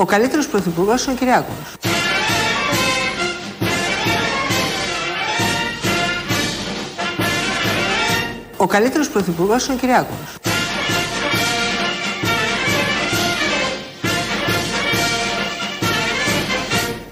[0.00, 1.54] Ο καλύτερος πρωθυπουργός είναι ο Κυριάκος.
[8.56, 10.16] Ο καλύτερος πρωθυπουργός είναι ο Κυριάκος.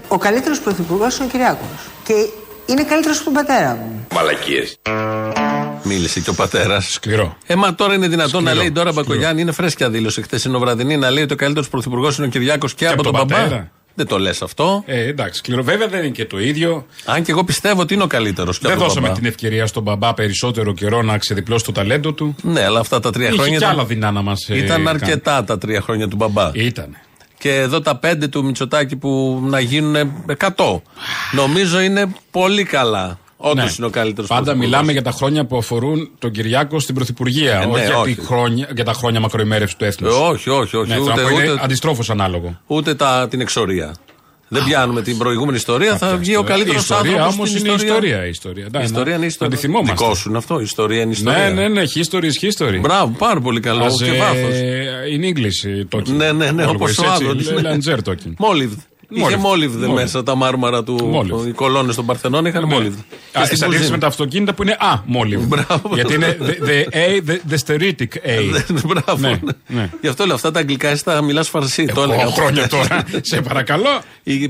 [0.07, 1.67] Ο καλύτερος πρωθυπουργός είναι ο Κυριάκος.
[2.03, 2.13] Και
[2.65, 4.07] είναι καλύτερος από τον πατέρα μου.
[4.13, 4.79] Μαλακίες.
[5.83, 6.91] Μίλησε και ο πατέρας.
[6.91, 7.37] Σκληρό.
[7.45, 9.07] Ε, μα τώρα είναι δυνατόν Σκληρό, να λέει τώρα σκληρό.
[9.07, 12.85] Μπακογιάννη, είναι φρέσκια δήλωση χθεσινοβραδινή, να λέει ότι ο καλύτερος πρωθυπουργός είναι ο Κυριάκος και,
[12.87, 13.41] από από τον τον μπαμπά.
[13.41, 13.71] πατέρα.
[13.95, 14.83] Δεν το λες αυτό.
[14.85, 15.63] Ε, εντάξει, σκληρό.
[15.63, 16.85] Βέβαια δεν είναι και το ίδιο.
[17.05, 18.59] Αν και εγώ πιστεύω ότι είναι ο καλύτερος.
[18.59, 22.35] δεν δώσαμε την ευκαιρία στον μπαμπά περισσότερο καιρό να ξεδιπλώσει το ταλέντο του.
[22.41, 23.57] Ναι, αλλά αυτά τα τρία Είχε χρόνια.
[23.57, 24.47] κι ήταν- άλλα δεινά να μας.
[24.49, 26.51] Ήταν αρκετά τα τρία χρόνια του μπαμπά.
[26.53, 26.95] Ήταν.
[27.37, 29.95] Και εδώ τα πέντε του Μητσοτάκη που να γίνουν
[30.55, 30.81] 100.
[31.31, 33.19] Νομίζω είναι πολύ καλά.
[33.41, 34.35] Όντως είναι ο καλύτερος Ναι.
[34.35, 37.61] Πάντα μιλάμε για τα χρόνια που αφορούν τον Κυριάκο στην Πρωθυπουργία.
[37.61, 38.15] Ε, ναι, όχι, για, όχι.
[38.15, 40.13] τη χρόνια, για τα χρόνια μακροημέρευσης του έθνους.
[40.13, 40.89] Ε, όχι, όχι, όχι.
[40.89, 42.59] Ναι, ούτε, θέλω να πω, είναι ούτε, αντιστρόφως ανάλογο.
[42.67, 43.95] ούτε τα, την εξορία.
[44.51, 47.35] Δεν πιάνουμε την προηγούμενη ιστορία, θα βγει ο καλύτερο Η ιστορία άνθρωπος.
[47.35, 48.25] όμως είναι η ιστορία.
[48.25, 49.55] Η ιστορία, Η ιστορία είναι η ιστορία.
[49.55, 49.95] Να τη θυμόμαστε.
[50.03, 50.59] Δικό σου είναι αυτό.
[50.59, 51.49] Η ιστορία είναι η ιστορία.
[51.49, 51.83] Ναι, ναι, ναι.
[51.95, 52.79] History is history.
[52.81, 53.85] Μπράβο, πάρα πολύ καλό.
[53.85, 54.55] As, και ε, βάθος.
[55.17, 56.13] in English uh, talking.
[56.15, 57.43] Ναι, ναι, ναι, Always όπως ο έτσι, Άδωνη.
[57.61, 58.33] Langer talking.
[59.11, 59.29] Μόλιβδ.
[59.31, 59.43] Είχε Μόλιβδ.
[59.45, 59.95] μόλιβδ Μόλιβδ.
[60.01, 61.05] μέσα τα μάρμαρα του.
[61.05, 61.47] Μόλιβδ.
[61.47, 62.97] Οι κολόνες των Παρθενών είχαν μόλιβδ.
[62.97, 63.01] Α,
[63.39, 63.91] Και στην σε αντίθεση κουζίνα.
[63.91, 65.43] με τα αυτοκίνητα που είναι Α, μόλιβδ.
[65.47, 65.89] Μπράβο.
[65.93, 68.61] Γιατί είναι the, the A, the, the steritic A.
[68.87, 69.17] Μπράβο.
[69.21, 69.51] Ναι, ναι.
[69.67, 69.89] ναι.
[70.01, 71.85] Γι' αυτό λέω αυτά τα αγγλικά εσύ τα μιλάς φαρσί.
[71.85, 72.21] Το έλεγα.
[72.21, 73.03] Εγώ χρόνια τώρα.
[73.21, 74.01] Σε παρακαλώ.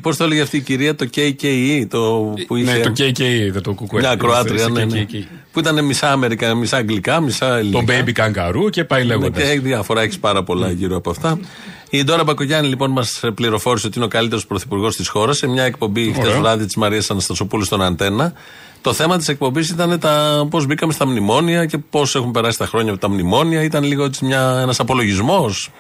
[0.02, 2.73] Πώς το έλεγε αυτή η κυρία, το KKE, το που είχε.
[2.73, 3.99] Ναι, το KKE, δεν το κουκουέ.
[3.99, 5.05] Μια Κροάτρια, Στο ναι, ναι.
[5.11, 5.23] KKE.
[5.52, 8.03] Που ήταν μισά Αμερικά, μισά Αγγλικά, μισά Το ελληνικά.
[8.05, 9.43] baby kangaroo και πάει Ναι, λέγοντας.
[9.43, 11.39] Και έχει διάφορα, έχεις πάρα πολλά γύρω από αυτά.
[11.89, 15.63] Η Ντόρα Μπακογιάννη λοιπόν μας πληροφόρησε ότι είναι ο καλύτερος πρωθυπουργός της χώρας σε μια
[15.63, 16.39] εκπομπή χτες Ωραία.
[16.39, 18.33] βράδυ της Μαρίας Αναστασοπούλου στον Αντένα.
[18.81, 22.65] Το θέμα της εκπομπής ήταν τα πώς μπήκαμε στα μνημόνια και πώς έχουν περάσει τα
[22.65, 23.63] χρόνια από τα μνημόνια.
[23.63, 24.25] Ήταν λίγο έτσι
[24.61, 25.71] ένας απολογισμός,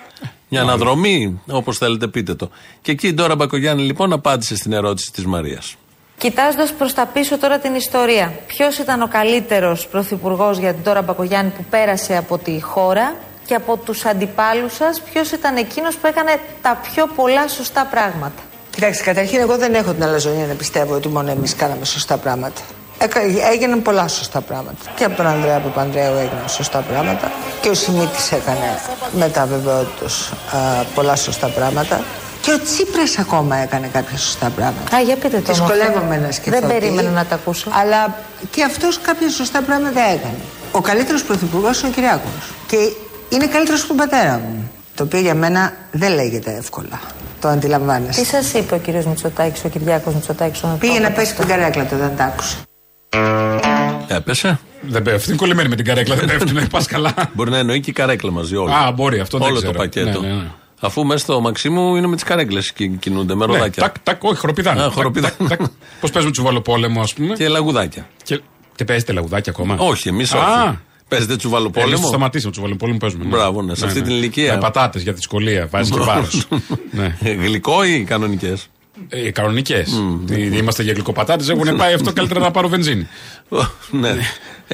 [0.49, 2.49] μια αναδρομή, όπως θέλετε πείτε το.
[2.81, 5.75] Και εκεί η Ντόρα Μπακογιάννη λοιπόν απάντησε στην ερώτηση της Μαρίας.
[6.17, 11.01] Κοιτάζοντας προς τα πίσω τώρα την ιστορία, ποιος ήταν ο καλύτερος πρωθυπουργός για την τώρα
[11.01, 13.15] Μπακογιάννη που πέρασε από τη χώρα;
[13.49, 18.41] Και από τους αντιπάλους σας, ποιος ήταν εκείνος που έκανε τα πιο πολλά σωστά πράγματα.
[18.69, 22.61] Κοιτάξτε, καταρχήν εγώ δεν έχω την αλαζονία να πιστεύω ότι μόνο εμείς κάναμε σωστά πράγματα.
[22.97, 23.19] Έκα,
[23.51, 24.83] έγιναν πολλά σωστά πράγματα.
[24.95, 27.31] Και από τον Ανδρέα Παπανδρέου έγιναν σωστά πράγματα.
[27.61, 28.79] Και ο Σιμίτης έκανε
[29.11, 30.57] μετά βεβαιότητος α,
[30.95, 32.01] πολλά σωστά πράγματα.
[32.41, 34.95] Και ο Τσίπρας ακόμα έκανε κάποια σωστά πράγματα.
[34.95, 35.51] Α, για πείτε το.
[35.51, 35.69] όμως.
[35.69, 36.59] Δυσκολεύομαι να σκεφτώ.
[36.59, 36.73] Δεν τι.
[36.79, 37.69] περίμενα να τα ακούσω.
[37.81, 38.17] Αλλά
[38.51, 40.39] και αυτός κάποια σωστά πράγματα έκανε.
[40.71, 42.31] Ο καλύτερος πρωθυπουργός είναι ο Κυριάκος.
[42.67, 42.77] Και
[43.29, 44.71] είναι καλύτερος από τον πατέρα μου.
[44.95, 46.99] Το οποίο για μένα δεν λέγεται εύκολα.
[47.41, 48.21] Το αντιλαμβάνεσαι.
[48.21, 51.31] Τι σας είπε ο κύριος Μητσοτάκης, ο Κυριάκος Μητσοτάκης, όταν Πήγε το να είπατε πέσει
[51.31, 52.57] αυτό; την καρέκλα του, δεν τα άκουσε.
[54.07, 55.27] Έπεσε; Δεν πέφτει.
[55.29, 56.15] Είναι κολλημένη με την καρέκλα.
[56.15, 56.53] Δεν πέφτει.
[56.53, 57.13] Να πας καλά.
[57.33, 58.73] Μπορεί να εννοεί και η καρέκλα μαζί όλοι.
[58.73, 59.71] Α, μπορεί, αυτό δεν Όλο ξέρω.
[59.71, 60.21] το πακέτο.
[60.21, 60.47] Ναι, ναι, ναι.
[60.81, 63.83] Αφού μέσα στο Μαξίμου είναι με τις καρέκλες και κινούνται με Ναι, ροδάκια.
[63.83, 64.83] τάκ, τάκ, όχι, χοροπηδάνε.
[64.83, 65.35] Α, χοροπηδάνε.
[65.99, 68.07] Πώς παίζουμε τσουβαλοπόλεμο, ας πούμε; Και λαγουδάκια.
[68.23, 68.41] Και...
[68.75, 70.77] Τι παίζετε λαγουδάκια ακόμα; Όχι, εμείς Α, όχι.
[71.09, 73.23] Παίζετε Εμεί τσουβαλοπόλεμο; το σταματήσαμε, τσουβαλοπόλεμο παίζουμε.
[73.23, 73.29] ναι.
[73.29, 74.53] Μπράβο, ναι, σε αυτή την ηλικία.
[74.53, 76.47] Με πατάτες για τη δυσκολία, βάζεις και βάρος.
[76.91, 77.15] ναι.
[77.21, 78.67] Γλυκό ή κανονικές;
[79.09, 80.01] Ε, Κανονικές.
[80.53, 83.07] Είμαστε για γλυκοπατάτες, έχουν πάει αυτό καλύτερα να πάρω βενζίνη.
[84.01, 84.15] ναι,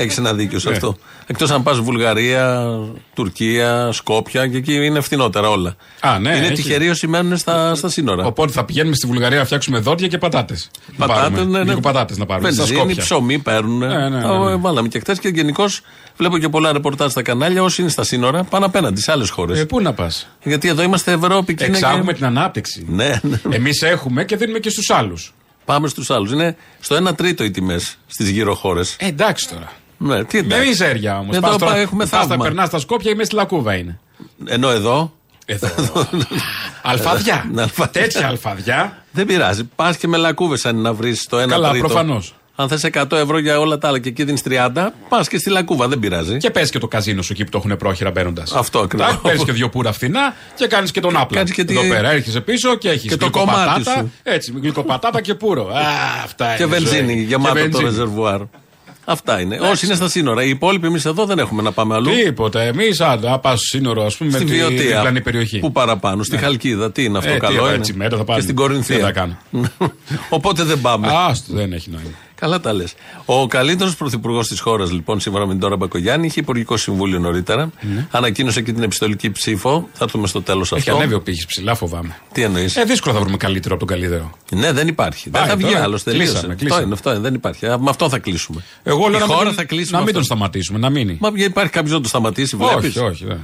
[0.01, 0.75] έχεις ένα δίκιο σε Ναι.
[0.75, 0.97] αυτό.
[1.28, 2.66] Εκτός αν πας Βουλγαρία,
[3.13, 5.75] Τουρκία, Σκόπια και εκεί είναι φθηνότερα όλα.
[6.00, 6.53] Α, ναι, είναι έχει.
[6.56, 8.25] τυχεροί όσοι μένουν στα, στα σύνορα.
[8.25, 10.72] Οπότε θα πηγαίνουμε στη Βουλγαρία να φτιάξουμε δόντια και πατάτες.
[10.97, 11.75] Πατάτες, ναι, ναι.
[11.75, 12.51] πατάτες να πάρουμε.
[12.51, 13.03] Στα Βενζίνη, Σκόπια.
[13.03, 13.78] ψωμί παίρνουν.
[13.78, 14.55] Ναι, ναι, ναι, Τα ναι.
[14.55, 15.81] Βάλαμε και χτε και γενικώς
[16.17, 17.63] βλέπω και πολλά ρεπορτάζ στα κανάλια.
[17.63, 19.59] Όσοι είναι στα σύνορα πάνε απέναντι σε άλλες χώρες.
[19.59, 21.78] Ε, πού να πας; Γιατί εδώ είμαστε Ευρώπη και είναι.
[21.78, 22.17] Εξάγουμε Και...
[22.17, 22.85] την ανάπτυξη.
[22.89, 23.55] Ναι, ναι.
[23.55, 25.34] Εμείς έχουμε και δίνουμε και στους άλλους.
[25.66, 26.31] Πάμε στους άλλους.
[26.31, 28.95] Είναι στο 1 τρίτο οι τιμές στις γύρω χώρες.
[29.00, 29.72] Ε, εντάξει τώρα.
[29.97, 30.67] Ναι, τι Με εντάξει.
[30.67, 31.35] μιζέρια όμως.
[31.35, 32.38] Εδώ πά- έχουμε θαύμα.
[32.38, 34.00] περνάς στα σκόπια ή μέσα στη λακκούβα είναι.
[34.45, 35.13] Ενώ εδώ
[35.45, 35.69] Εδώ.
[36.81, 37.50] αλφαδιά.
[37.51, 38.01] Ναι, αλφαδιά.
[38.01, 39.03] Τέτοια αλφαδιά.
[39.11, 39.63] δεν πειράζει.
[39.75, 41.85] Πας και με λακκούβε αν να βρεις το 1 Καλά, τρίτο.
[41.88, 42.35] προφανώς.
[42.57, 45.49] Αν θες 100 ευρώ για όλα τα άλλα και εκεί δίνεις 30, πας και στη
[45.49, 46.37] λακκούβα, δεν πειράζει.
[46.37, 48.52] Και πες και το καζίνο σου εκεί που το έχουν πρόχειρα μπαίνοντας.
[48.53, 49.19] Αυτό ακριβώς.
[49.23, 51.37] Παίρνει και δύο πουρα φθηνά και κάνεις και τον άπλα.
[51.37, 54.11] Κάνεις και τη- Εδώ πέρα έρχεσαι πίσω και έχεις Και το κομμάτι σου.
[54.23, 55.67] Έτσι, γλυκοπατάτα και πούρο.
[55.67, 55.79] Α,
[56.23, 57.22] αυτά Και είναι βενζίνη, ζωή.
[57.23, 57.84] γεμάτο Και το βενζίνη.
[57.90, 58.41] ρεζερβουάρ.
[59.05, 59.57] Αυτά είναι.
[59.59, 60.43] Όσοι είναι στα σύνορα.
[60.43, 62.11] Οι υπόλοιποι εμείς εδώ δεν έχουμε να πάμε αλλού.
[62.23, 62.61] Τίποτα.
[62.61, 64.96] Εμείς, αν πας στο σύνορο, ας πούμε, με Στη τη Βιωτία.
[64.96, 65.59] διπλανή περιοχή.
[65.59, 66.91] Πού παραπάνω, στη Χαλκίδα.
[66.91, 67.75] Τι είναι αυτό, Ε, τι, καλό εδώ είναι.
[67.75, 68.37] έτσι μέτρα θα πάμε.
[68.40, 68.99] Και στην Τι Κορινθία.
[68.99, 69.37] θα κάνω.
[70.29, 71.07] Οπότε δεν πάμε.
[71.11, 72.09] Άστο, δεν έχει νόημα.
[72.35, 72.93] Καλά τα λες.
[73.26, 77.70] Ο καλύτερος πρωθυπουργός της χώρας, λοιπόν, σύμφωνα με την Τώρα Μπακογιάννη, είχε υπουργικό συμβούλιο νωρίτερα.
[78.11, 79.90] Ανακοίνωσε και την επιστολική ψήφο.
[79.93, 80.96] Θα έρθουμε στο τέλος Έχει αυτό.
[81.02, 82.16] ανέβει ο πύχης ψηλά, φοβάμαι.
[82.32, 84.32] Τι εννοείς; Ε, δύσκολο θα βρούμε καλύτερο από τον καλύτερο.
[84.52, 85.29] Ναι, δεν υπάρχει.
[85.29, 85.84] Πάει δεν θα βγει τώρα.
[85.84, 86.03] άλλος.
[86.03, 86.26] Τελείωσε.
[86.32, 86.84] Κλείσαμε, Αυτό κλείσαμε.
[86.85, 87.66] είναι, αυτό είναι, δεν υπάρχει.
[87.67, 88.64] Α, Με αυτό θα κλείσουμε.
[88.84, 89.91] Εγώ λέω Η να, χώρα μην, θα κλείσουμε.
[89.91, 90.14] να μην αυτό.
[90.14, 91.17] τον σταματήσουμε, να μείνει.
[91.22, 93.26] Μα υπάρχει κάποιος να το σταματήσει, βλέπεις; όχι, όχι.
[93.26, 93.40] δεν.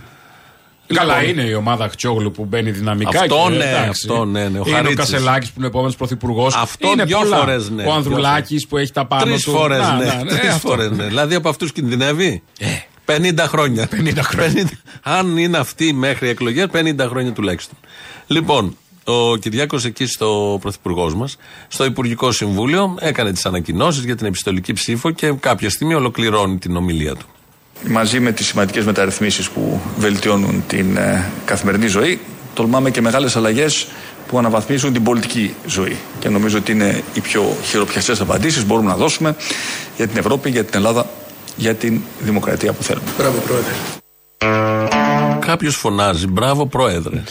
[0.95, 3.19] Καλά Λοιπόν, είναι η ομάδα Χτσόγλου που μπαίνει δυναμικά.
[3.19, 3.87] Αυτό και, ναι, εντάξει.
[3.89, 4.95] αυτό ναι, ναι, ο είναι ο Χαρίτσης.
[4.97, 6.55] Κασελάκης που είναι ο επόμενος πρωθυπουργός.
[6.55, 7.37] Αυτό είναι δυο πολλά.
[7.37, 9.51] φορές, ναι, Ο δυο Ανδρουλάκης που έχει τα πάνω Τρεις του.
[9.51, 10.05] φορές, Να, ναι.
[10.05, 10.67] να, ναι, Τρεις αυτό.
[10.67, 11.03] φορές, ναι.
[11.03, 12.65] Δηλαδή από αυτούς κινδυνεύει; Ε.
[13.05, 13.87] 50 χρόνια.
[13.91, 14.63] 50 χρόνια.
[14.63, 17.77] 50 Αν είναι αυτοί μέχρι εκλογές, 50 χρόνια τουλάχιστον.
[18.27, 21.37] Λοιπόν, ο Κυριάκος εκεί στο πρωθυπουργός μας,
[21.67, 26.75] στο Υπουργικό Συμβούλιο, έκανε τις ανακοινώσεις για την επιστολική ψήφο και κάποια στιγμή ολοκληρώνει την
[26.75, 27.25] ομιλία του.
[27.87, 32.19] Μαζί με τις σημαντικές μεταρρυθμίσεις που βελτιώνουν την ε, καθημερινή ζωή,
[32.53, 33.87] τολμάμε και μεγάλες αλλαγές
[34.27, 35.97] που αναβαθμίζουν την πολιτική ζωή.
[36.19, 39.35] Και νομίζω ότι είναι οι πιο χειροπιαστές απαντήσεις που μπορούμε να δώσουμε
[39.97, 41.09] για την Ευρώπη, για την Ελλάδα,
[41.55, 43.09] για την δημοκρατία που θέλουμε.
[43.17, 43.73] Μπράβο, Πρόεδρε.
[45.39, 47.23] Κάποιος φωνάζει, μπράβο πρόεδρε.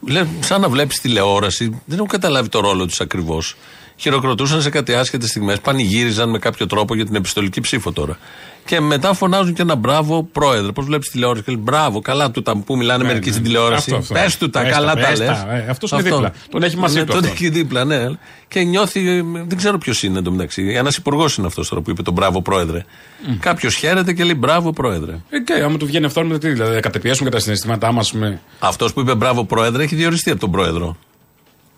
[0.00, 3.56] Λέ, σαν να βλέπεις τηλεόραση, δεν έχω καταλάβει το ρόλο του ακριβώς.
[3.96, 8.18] Χειροκροτούσαν σε κάτι άσχετες στιγμές, πανηγύριζαν με κάποιο τρόπο για την επιστολική ψήφο τώρα.
[8.64, 10.72] Και μετά φωνάζουν και ένα μπράβο πρόεδρε.
[10.72, 13.32] Πώς βλέπεις τηλεόραση και λέει μπράβο, καλά του τα που μιλάνε Ναι, μερικοί ναι.
[13.32, 13.94] στην τηλεόραση.
[13.94, 14.14] Αυτό, αυτό.
[14.14, 15.26] Πες του τα, Πες καλά τα, τα πες λες.
[15.28, 16.32] τα, ε, αυτός είναι δίπλα.
[16.48, 17.30] Τον έχει μαζί ναι, του Τον αυτό.
[17.32, 18.06] έχει δίπλα, ναι.
[18.48, 20.72] Και νιώθει, ε, δεν ξέρω ποιος είναι εντωμεταξύ.
[20.76, 22.84] Ένας υπουργός είναι αυτός τώρα που είπε τον μπράβο πρόεδρε.
[23.40, 25.12] Κάποιος χαίρεται και λέει μπράβο πρόεδρε.
[25.30, 28.12] Ε, και άμα του βγαίνει αυτό, με τι, δηλαδή, κατεπιέσουμε και τα συναισθήματά μας.
[28.12, 28.40] Με...
[28.58, 30.96] Αυτός που είπε μπράβο πρόεδρε έχει διοριστεί από τον πρόεδρο.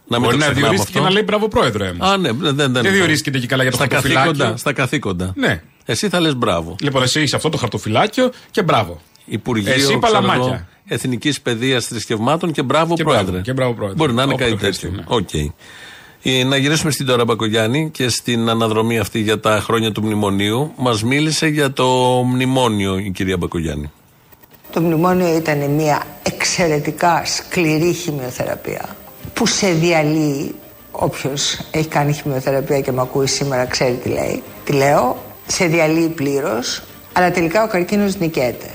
[0.08, 1.08] Να μην Μπορεί το να ξεχνάμε διορίστηκε και αυτό.
[1.08, 1.88] να λέει μπράβο πρόεδρε.
[1.88, 2.08] όμως.
[2.10, 4.30] Α, ναι, δεν, δεν, Δεν διορίστηκε και καλά για το στα χαρτοφυλάκιο.
[4.32, 5.32] καθήκοντα, στα καθήκοντα.
[5.36, 5.62] Ναι.
[5.84, 6.76] Εσύ θα λες μπράβο.
[6.80, 9.00] Λοιπόν, εσύ είσαι αυτό το χαρτοφυλάκιο και μπράβο.
[9.24, 10.36] Υπουργείο Εσύ ξέρω παλαμάκια.
[10.44, 13.24] εγώ, Εθνικής Παιδείας Θρησκευμάτων και μπράβο Και πρόεδρε.
[13.24, 13.96] μπράβο, και μπράβο, πρόεδρε.
[13.96, 15.04] Μπορεί να είναι Όπου κάτι το χρειαστεί, τέτοιο.
[15.08, 15.16] ναι.
[15.16, 15.52] Οκ.
[16.22, 20.72] Ε, Να γυρίσουμε στην Τώρα Μπακογιάννη και στην αναδρομή αυτή για τα χρόνια του μνημονίου.
[20.76, 21.86] Μας μίλησε για το
[22.26, 23.90] μνημόνιο η κυρία Μπακογιάννη.
[24.72, 28.96] Το μνημόνιο ήταν μια εξαιρετικά σκληρή χημειοθεραπεία
[29.36, 30.54] που σε διαλύει
[30.90, 34.42] όποιος έχει κάνει χημειοθεραπεία και με ακούει σήμερα ξέρει τι λέει.
[34.64, 38.70] Τι λέω, σε διαλύει πλήρως, αλλά τελικά ο καρκίνος νικέται.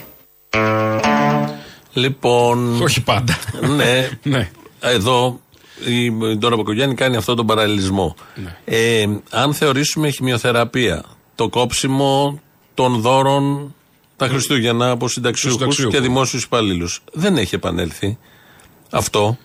[1.94, 2.81] Λοιπόν.
[2.81, 3.38] Όχι πάντα.
[3.75, 4.50] ναι, Ναι.
[4.80, 5.40] Εδώ
[5.86, 8.16] η Ντόρα Μπακογιάννη κάνει αυτόν τον παραλληλισμό.
[8.36, 8.58] Ναι.
[8.66, 11.04] Ε, αν θεωρήσουμε χημειοθεραπεία,
[11.36, 12.40] το κόψιμο
[12.74, 13.75] των δώρων
[14.16, 15.94] τα Χριστούγεννα από συνταξιούχους συνταξιούχους.
[15.96, 17.02] και δημόσιους υπαλλήλους.
[17.13, 18.18] Δεν έχει επανέλθει
[18.90, 19.38] αυτό.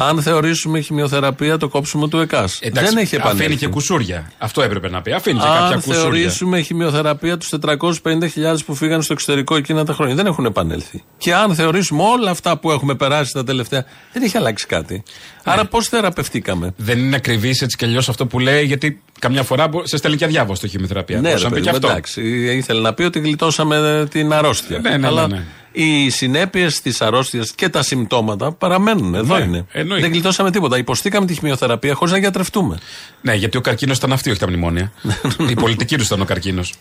[0.00, 2.58] Αν θεωρήσουμε χημειοθεραπεία, το κόψιμο του ΕΚΑΣ.
[2.60, 3.42] Εντάξει, δεν έχει επανέλθει.
[3.44, 4.30] Αφήνει και κουσούρια.
[4.38, 5.12] Αυτό έπρεπε να πει.
[5.12, 6.00] Αφήνει και κάποια Αν κουσούρια.
[6.00, 10.14] θεωρήσουμε χημειοθεραπεία τους 450.000 που φύγαν στο εξωτερικό εκείνα τα χρόνια.
[10.14, 11.02] Δεν έχουν επανέλθει.
[11.18, 13.84] Και αν θεωρήσουμε όλα αυτά που έχουμε περάσει τα τελευταία.
[14.12, 15.02] Δεν έχει αλλάξει κάτι.
[15.44, 19.68] Άρα πώς θεραπευτήκαμε; Δεν είναι ακριβής έτσι κι αλλιώς αυτό που λέει, γιατί καμιά φορά
[19.68, 21.20] μπο- σε στέλνει και αδιάβαστο η χημειοθεραπεία.
[21.20, 21.88] Ναι, Μπορούσε ρε να πει παιδί και μου, αυτό.
[21.90, 22.56] εντάξει.
[22.56, 24.78] Ήθελε να πει ότι γλιτώσαμε την αρρώστια.
[24.78, 25.44] Ναι, ναι, ναι, Αλλά ναι.
[25.82, 29.14] Οι συνέπειες της αρρώστιας και τα συμπτώματα παραμένουν.
[29.14, 29.66] Εδώ Ναι, είναι.
[29.72, 30.02] εννοείται.
[30.02, 30.78] Δεν γλιτώσαμε τίποτα.
[30.78, 32.78] Υποστήκαμε τη χημειοθεραπεία χωρίς να γιατρευτούμε.
[33.22, 34.92] Ναι, γιατί ο καρκίνος ήταν αυτή, όχι τα μνημόνια.
[35.50, 36.74] η πολιτική του ήταν ο καρκίνος.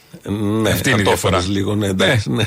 [0.62, 1.38] Ναι, Αυτή είναι η θα το διαφορά.
[1.38, 1.76] έφερες λίγο.
[1.76, 2.46] Ναι, εντάξει, ναι.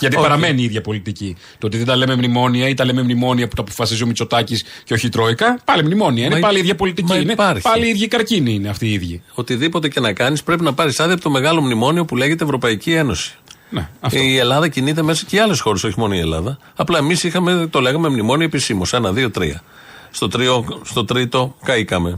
[0.00, 0.22] Γιατί Οκ.
[0.22, 1.36] παραμένει η ίδια πολιτική.
[1.58, 4.64] Το ότι δεν τα λέμε μνημόνια ή τα λέμε μνημόνια που τα αποφασίζει ο Μητσοτάκης
[4.84, 6.24] και όχι η Τρόικα, πάλι μνημόνια.
[6.24, 7.08] Είναι Μα πάλι η υ- ίδια πολιτική.
[7.12, 7.62] μα Είναι υπάρχει.
[7.62, 9.22] πάλι οι ίδιοι καρκίνοι είναι αυτοί οι ίδιοι.
[9.34, 12.92] Οτιδήποτε και να κάνεις, πρέπει να πάρεις άδεια από το μεγάλο μνημόνιο που λέγεται Ευρωπαϊκή
[12.92, 13.34] Ένωση.
[13.74, 14.18] Ναι, αυτό.
[14.22, 16.58] Η Ελλάδα κινείται μέσα και οι άλλες χώρες, όχι μόνο η Ελλάδα.
[16.76, 17.26] Απλά εμείς
[17.70, 18.92] το λέγαμε μνημόνιο επισήμως.
[18.92, 19.62] Ένα, δύο, τρία.
[20.10, 22.16] Στο, τρίο, στο τρίτο καήκαμε.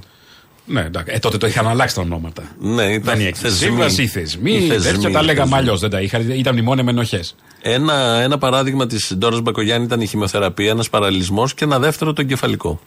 [0.68, 1.12] Ναι, εντάξει.
[1.14, 2.42] Ε, τότε το είχαν αλλάξει τα ονόματα.
[2.58, 3.56] Ναι, ήταν Δεν η θεσμοί.
[3.58, 5.56] σύμβαση, οι θεσμοί, Οι θεσμοί, τέτοια τα οι λέγαμε θεσμοί.
[5.58, 5.80] αλλιώς.
[5.80, 6.30] Δεν τα είχαν.
[6.30, 7.34] Ήταν μνημόνια με ενοχές.
[7.62, 12.20] Ένα, ένα παράδειγμα της Ντόρας Μπακογιάννη ήταν η χημειοθεραπεία, ένας παραλληλισμός και ένα δεύτερο το
[12.20, 12.80] εγκεφαλικό.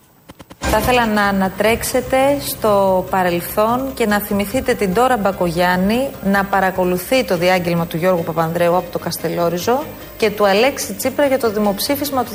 [0.72, 7.38] Θα ήθελα να ανατρέξετε στο παρελθόν και να θυμηθείτε την Τώρα Μπακογιάννη να παρακολουθεί το
[7.38, 9.84] διάγγελμα του Γιώργου Παπανδρέου από το Καστελόριζο
[10.18, 12.32] και του Αλέξη Τσίπρα για το δημοψήφισμα του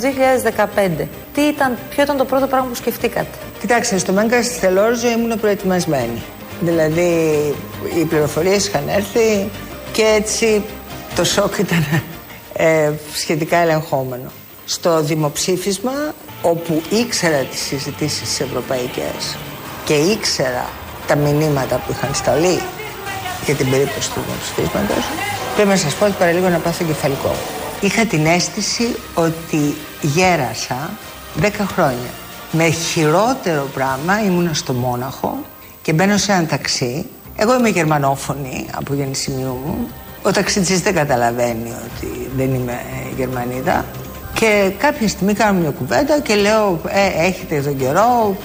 [0.97, 1.07] 2015.
[1.35, 5.41] Τι ήταν, ποιο ήταν το πρώτο πράγμα που σκεφτήκατε; Κοιτάξτε, στο Μέγκα στη Θελόριζο ήμουν
[5.41, 6.23] προετοιμασμένη.
[6.61, 7.11] Δηλαδή,
[8.01, 9.49] οι πληροφορίες είχαν έρθει
[9.93, 10.63] και έτσι
[11.15, 11.85] το σοκ ήταν
[12.53, 14.31] ε, σχετικά ελεγχόμενο.
[14.65, 15.93] Στο δημοψήφισμα,
[16.45, 19.37] όπου ήξερα τις συζητήσεις τις ευρωπαϊκές
[19.85, 20.69] και ήξερα
[21.07, 22.61] τα μηνύματα που είχαν σταλεί
[23.45, 25.05] για την περίπτωση του δημοψηφίσματος,
[25.55, 27.35] πρέπει να σας πω ότι παραλίγο να πάθω κεφαλικό.
[27.81, 30.91] Είχα την αίσθηση ότι γέρασα
[31.41, 32.11] 10 χρόνια.
[32.53, 35.39] Με χειρότερο πράγμα ήμουνα στο Μόναχο
[35.83, 37.07] και μπαίνω σε ένα ταξί.
[37.37, 39.89] Εγώ είμαι γερμανόφωνη από γεννησιμιού μου.
[40.23, 43.85] Ο ταξιτζής δεν καταλαβαίνει ότι δεν είμαι ε, Γερμανίδα.
[44.35, 48.37] Και κάποια στιγμή κάνουμε μια κουβέντα και λέω ε, έχετε τον καιρό,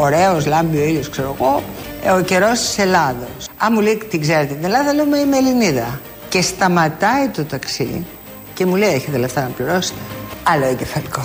[0.00, 1.62] ωραίος, λάμπει ο ήλιος ξέρω εγώ,
[2.04, 3.48] ε, ο καιρός της Ελλάδος.
[3.58, 6.00] Αν μου λέει την ξέρετε την Ελλάδα, λέω «Μα είμαι Ελληνίδα.
[6.28, 8.06] Και σταματάει το ταξί
[8.54, 9.98] και μου λέει έχετε λεφτά να πληρώσετε.
[10.42, 11.22] Άλλο εγκεφαλικό.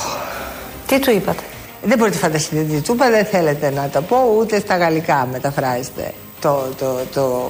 [0.87, 1.43] Τι του είπατε;
[1.83, 5.27] Δεν μπορείτε να φανταστείτε τι του είπα, δεν θέλετε να τα πω, ούτε στα γαλλικά
[5.31, 7.49] μεταφράζετε το, το, το,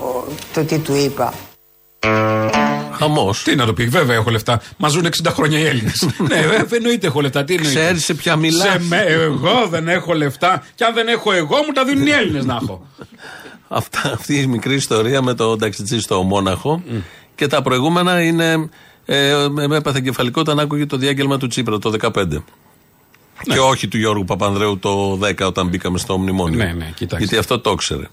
[0.53, 1.33] το, τι του είπα.
[2.97, 3.43] Χαμός.
[3.43, 4.61] Τι να το πει, βέβαια έχω λεφτά.
[4.77, 6.07] Μα ζουν 60 χρόνια οι Έλληνες.
[6.29, 7.43] ναι, βέβαια εννοείται έχω λεφτά.
[7.43, 7.79] Τι εννοείται.
[7.79, 8.71] Ξέρεις σε ποια μιλάς.
[8.71, 10.63] Σε με, εγώ δεν έχω λεφτά.
[10.75, 12.87] Και αν δεν έχω εγώ, μου τα δίνουν οι Έλληνες να έχω.
[13.73, 16.83] Αυτά, αυτή η μικρή ιστορία με το ταξιτζή στο Μόναχο.
[17.35, 18.69] Και τα προηγούμενα είναι.
[19.05, 22.11] Ε, με έπαθε κεφαλικό όταν άκουγε το διάγγελμα του Τσίπρα το 15.
[23.43, 26.57] Και όχι του Γιώργου Παπανδρέου το 10 όταν μπήκαμε στο μνημόνιο.
[26.57, 27.17] Ναι, ναι, κοιτάξτε.
[27.17, 28.07] Γιατί αυτό το ήξερε.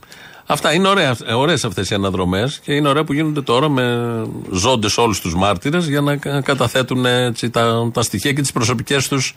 [0.51, 4.09] Αυτά είναι ωραία, ε, ωραίες αυτές οι αναδρομές και είναι ωραία που γίνονται τώρα με
[4.53, 9.09] ζώντες όλους τους μάρτυρες για να κα- καταθέτουν έτσι, τα, τα στοιχεία και τις προσωπικές
[9.09, 9.37] τους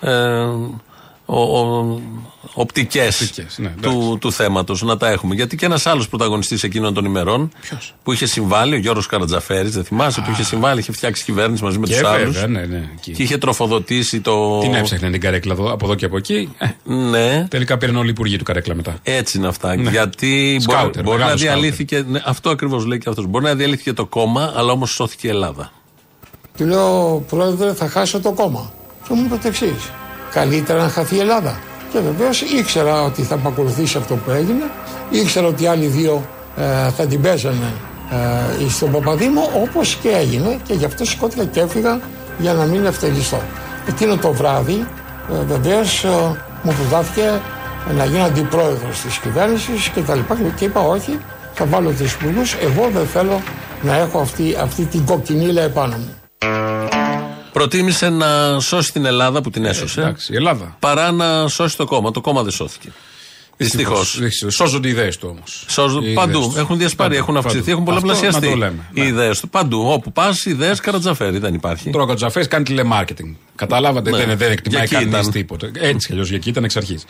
[0.00, 0.46] ε,
[1.26, 2.00] ο, ο,
[2.54, 5.34] οπτικές, Οπτικές, ναι, του, του θέματος να τα έχουμε.
[5.34, 7.50] Γιατί και ένας άλλος πρωταγωνιστής εκείνων των ημερών
[8.02, 11.78] που είχε συμβάλει, ο Γιώργος Καρατζαφέρης, δεν θυμάσαι, που είχε συμβάλει, είχε φτιάξει κυβέρνηση μαζί
[11.78, 12.88] με Και τους άλλους βέβαια, ναι, ναι.
[12.96, 13.12] εκεί.
[13.12, 14.58] και είχε τροφοδοτήσει το...
[14.58, 16.54] Την έψαχνε την καρέκλα εδώ, από εδώ και από εκεί.
[16.58, 18.98] Ε, Ναι, τελικά πήραν όλοι οι υπουργοί του καρέκλα μετά.
[19.02, 19.74] έτσι είναι αυτά.
[19.74, 22.04] Γιατί Σκάουτερ, μπορεί, μπορεί να μεγάλο διαλύθηκε.
[22.08, 23.26] Ναι, αυτό ακριβώς λέει και αυτός.
[23.26, 25.72] Μπορεί να διαλύθηκε το κόμμα, αλλά όμως σώθηκε η Ελλάδα.
[26.56, 28.72] Του λέω, Πρόεδρε, θα χάσω το κόμμα.
[29.08, 29.90] Και μου είπε το εξής.
[30.34, 31.58] Καλύτερα να χαθεί η Ελλάδα.
[31.92, 34.70] Και βεβαίως ήξερα ότι θα επακολουθήσει αυτό που έγινε.
[35.10, 36.24] Ήξερα ότι οι άλλοι δύο
[36.56, 37.72] ε, θα την παίζανε
[38.10, 40.58] ε, στον Παπαδήμο, όπως και έγινε.
[40.66, 42.00] Και γι' αυτό σηκώθηκα και έφυγα
[42.38, 43.40] για να μην ευτελιστώ.
[43.88, 44.86] Εκείνο το βράδυ,
[45.32, 46.04] ε, βεβαίως,
[46.62, 47.40] μου προτάθηκε
[47.96, 50.36] να γίνω αντιπρόεδρος της κυβέρνησης και τα λοιπά.
[50.56, 51.18] Και είπα, Όχι,
[51.54, 52.54] θα βάλω τους υπουργούς.
[52.54, 53.40] Εγώ δεν θέλω
[53.82, 56.14] να έχω αυτή, αυτή την κοκκινίλα επάνω μου.
[57.54, 60.00] Προτίμησε να σώσει την Ελλάδα που την έσωσε.
[60.00, 60.76] Εντάξει, η Ελλάδα.
[60.78, 62.10] Παρά να σώσει το κόμμα.
[62.10, 62.88] Το κόμμα δεν σώθηκε.
[63.56, 64.18] Δυστυχώς.
[64.20, 64.54] Δυστυχώς.
[64.54, 65.66] Σώζονται οι ιδέες του όμως.
[66.14, 66.54] Παντού.
[66.56, 68.44] Έχουν διασπάρει, έχουν αυξηθεί, έχουν πολλαπλασιαστεί.
[68.46, 68.88] Να το λέμε.
[68.92, 69.06] Οι Ναι.
[69.06, 69.48] ιδέες του.
[69.48, 69.84] Παντού.
[69.92, 71.38] Όπου πας, ιδέες καρατζαφέρι.
[71.38, 71.90] Δεν υπάρχει.
[71.90, 73.34] Τώρα ο Κατζαφές κάνει τηλεμάρκετινγκ.
[73.54, 74.16] Καταλάβατε, Ναι.
[74.24, 75.32] δεν, δεν εκτιμάει Για εκεί κανείς ήταν.
[75.32, 75.70] τίποτα.
[75.74, 77.04] Έτσι κι αλλιώς για εκεί ήταν εξ αρχής.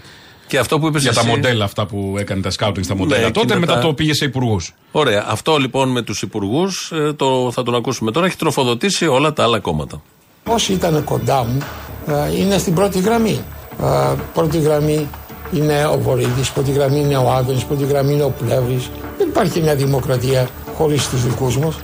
[0.47, 1.29] Και αυτό που είπες Για τα εσύ.
[1.29, 3.21] μοντέλα αυτά που έκανε τα σκάουτινγκ στα μοντέλα.
[3.21, 4.75] Ναι, τότε εκείνα μετά τα- το πήγε σε υπουργούς.
[4.93, 5.25] Ωραία.
[5.29, 8.27] Αυτό λοιπόν με τους υπουργούς το, θα τον ακούσουμε τώρα.
[8.27, 10.03] Έχει τροφοδοτήσει όλα τα άλλα κόμματα.
[10.49, 11.59] Όσοι ήταν κοντά μου
[12.07, 13.41] ε, είναι στην πρώτη γραμμή.
[13.83, 15.09] Ε, πρώτη γραμμή
[15.53, 18.91] είναι ο Βορύδης, πρώτη γραμμή είναι ο Άδωνης, πρώτη γραμμή είναι ο Πλεύρης.
[19.19, 21.75] Δεν υπάρχει μια δημοκρατία χωρίς τους δικούς μας.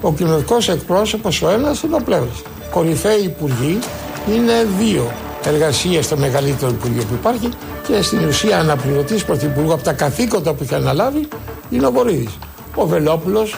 [0.00, 2.42] Ο κοινωνικός εκπρόσωπος ο ένας είναι ο Πλεύρης.
[2.70, 3.78] Κορυφαίοι υπουργοί
[4.34, 5.10] είναι δύο.
[5.44, 7.48] Εργασία στο μεγαλύτερο υπουργείο που υπάρχει
[7.86, 11.28] και στην ουσία αναπληρωτής πρωθυπουργού από τα καθήκοντα που είχε αναλάβει
[11.70, 12.38] είναι ο Βορύδης.
[12.74, 13.56] Ο Βελόπουλος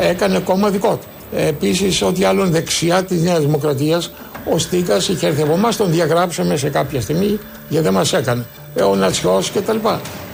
[0.00, 1.06] ε, έκανε κόμμα δικό του.
[1.32, 4.12] Ε, Επίσης, ό,τι άλλον δεξιά της Νέας Δημοκρατίας,
[4.52, 7.38] ο Στίκας είχε έρθει από εμάς, τον διαγράψαμε σε κάποια στιγμή
[7.68, 8.44] γιατί δεν μας έκανε.
[8.74, 9.76] Ε, ο Νατσιός κτλ.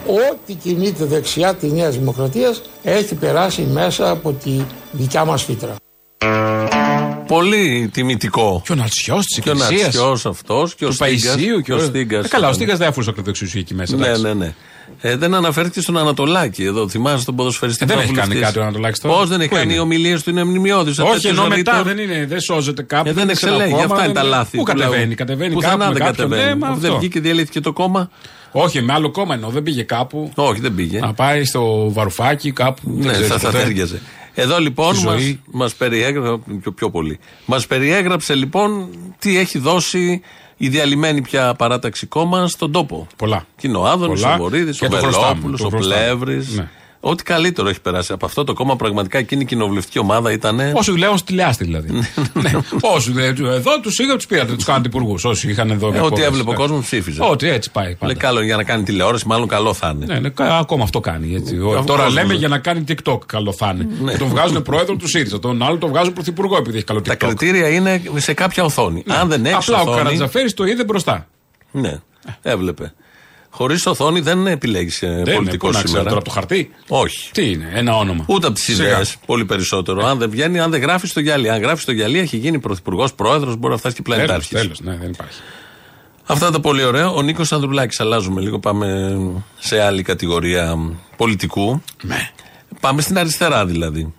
[0.07, 4.61] Ό,τι κινείται δεξιά της Νέας Δημοκρατίας έχει περάσει μέσα από τη
[4.93, 5.75] δικιά μας φύτρα.
[7.27, 8.63] Πολύ τιμητικό.
[8.65, 9.83] Και ο Νατσιός της Και ο Εκκλησίας.
[9.83, 11.25] Νατσιός αυτός και ο Του Στίγκας.
[11.35, 12.25] Παϊσίου Και ο Στίγκας.
[12.25, 13.97] Ε, καλά, ο Στίγκα δεν αφορούσε ακροδεξιού εκεί μέσα.
[13.97, 14.23] Ναι, εντάξει.
[14.23, 14.55] ναι, ναι.
[15.01, 16.89] Ε, δεν αναφέρθηκε στον Ανατολάκη εδώ.
[16.89, 18.55] Θυμάσαι τον ποδοσφαιριστή Ε, δεν που έχει ήταν κάνει βουλευτής.
[18.55, 19.15] κάτι ο Ανατολάκης τώρα.
[19.15, 19.67] Πώς δεν έχει Πού κάνει.
[19.67, 21.03] είναι; Οι ομιλίες του είναι μνημειώδει.
[21.03, 23.09] Όχι, ενώ μετά δεν είναι, δεν σώζεται κάπου.
[23.09, 23.73] Ε, δεν είναι σε ένα εξελέγει.
[23.83, 24.57] κόμμα, Αυτά είναι δεν τα λάθη.
[24.57, 24.89] Πού του λαού.
[24.91, 26.29] κατεβαίνει, κατεβαίνει Πουθενά κάπου με δεν κάποιον.
[26.29, 26.49] κατεβαίνει.
[26.55, 27.01] Ναι, μα Αφού δεν αυτό.
[27.01, 28.11] βγήκε, διαλύθηκε το κόμμα.
[28.53, 30.33] Όχι, με άλλο κόμμα εννοώ, δεν πήγε κάπου.
[30.35, 30.99] Όχι, δεν πήγε.
[30.99, 32.81] Να πάει στο βαρουφάκι κάπου.
[32.85, 33.63] δεν Ναι, ξέρεις θα, θα ποτέ.
[33.63, 34.01] τέριαζε.
[34.35, 35.41] Εδώ λοιπόν Στη μας, ζωή.
[35.51, 40.21] μας περιέγραψε, πιο, πιο πολύ, μας περιέγραψε λοιπόν τι έχει δώσει
[40.63, 43.07] η διαλυμένη πια παράταξη κόμμα στον τόπο.
[43.17, 43.47] Πολλά.
[43.57, 44.35] Και είναι ο Άδωνης, Πολλά.
[44.35, 45.95] ο Βορύδης, Και ο το χρωστάμε, Βελόπουλος, το ο χρωστάμε.
[46.05, 46.55] Πλεύρης.
[46.57, 46.69] Ναι.
[47.03, 50.61] Ό,τι καλύτερο έχει περάσει από αυτό το κόμμα πραγματικά εκείνη η κοινοβουλευτική ομάδα ήταν.
[50.75, 51.91] Όσοι δουλεύουν στη τηλεάστη δηλαδή.
[52.33, 52.51] ναι.
[52.81, 55.25] Όσοι δουλεύουν εδώ τους είχα, τους πήρατε, τους κάνατε υπουργούς.
[55.25, 55.87] Όσοι είχαν εδώ.
[55.89, 56.25] Ό,τι εκπομπές.
[56.25, 56.59] έβλεπε ο Ναι.
[56.59, 57.23] κόσμος ψήφιζε.
[57.31, 57.87] Ό,τι έτσι πάει.
[57.95, 58.07] Πάντα.
[58.07, 60.05] Λέει καλό για να κάνει τηλεόραση, μάλλον καλό θα είναι.
[60.15, 61.35] Ναι, ναι, κα- ακόμα αυτό κάνει.
[61.35, 61.59] Έτσι.
[61.59, 62.23] Ο- Αυτό τώρα κόσμος.
[62.23, 63.19] λέμε για να κάνει TikTok.
[63.27, 63.89] Καλό θα είναι.
[64.03, 64.13] Ναι.
[64.13, 65.39] Και Τον βγάζουν πρόεδρο του ΣΥΡΙΖΑ.
[65.39, 67.17] Τον άλλο τον βγάζουν πρωθυπουργό επειδή έχει καλό Τα TikTok.
[67.19, 69.03] κριτήρια είναι σε κάποια οθόνη.
[69.07, 69.97] Αν δεν έχεις Απλά ο οθόνη.
[69.97, 71.27] Καρατζαφέρης το είδε μπροστά.
[71.73, 71.99] Ναι,
[72.43, 72.93] έβλεπε.
[73.53, 76.05] Χωρίς οθόνη δεν επιλέγεις Δεν είναι, πολιτικό πού να ξέρω σήμερα.
[76.05, 77.31] τώρα από το χαρτί; Όχι.
[77.33, 78.25] Τι είναι, ένα όνομα.
[78.29, 78.85] Ούτε από τις Σιγά.
[78.89, 80.07] ιδέες, πολύ περισσότερο.
[80.07, 81.51] Αν δεν βγαίνει, αν δεν γράφεις στο γυαλί.
[81.51, 84.61] Αν γράφεις στο γυαλί, έχει γίνει πρωθυπουργός, πρόεδρος, μπορεί να φτάσει και Τέλος, πλανητάρχης.
[84.61, 85.41] τέλος, ναι, δεν υπάρχει.
[86.27, 87.09] Αυτά τα πολύ ωραία.
[87.11, 88.59] Ο Νίκος Ανδρουλάκης, αλλάζουμε λίγο.
[88.59, 89.17] Πάμε
[89.59, 91.83] σε άλλη κατηγορία μ, πολιτικού.
[92.03, 92.31] Ναι.
[92.81, 94.15] Πάμε στην αριστερά δηλαδή.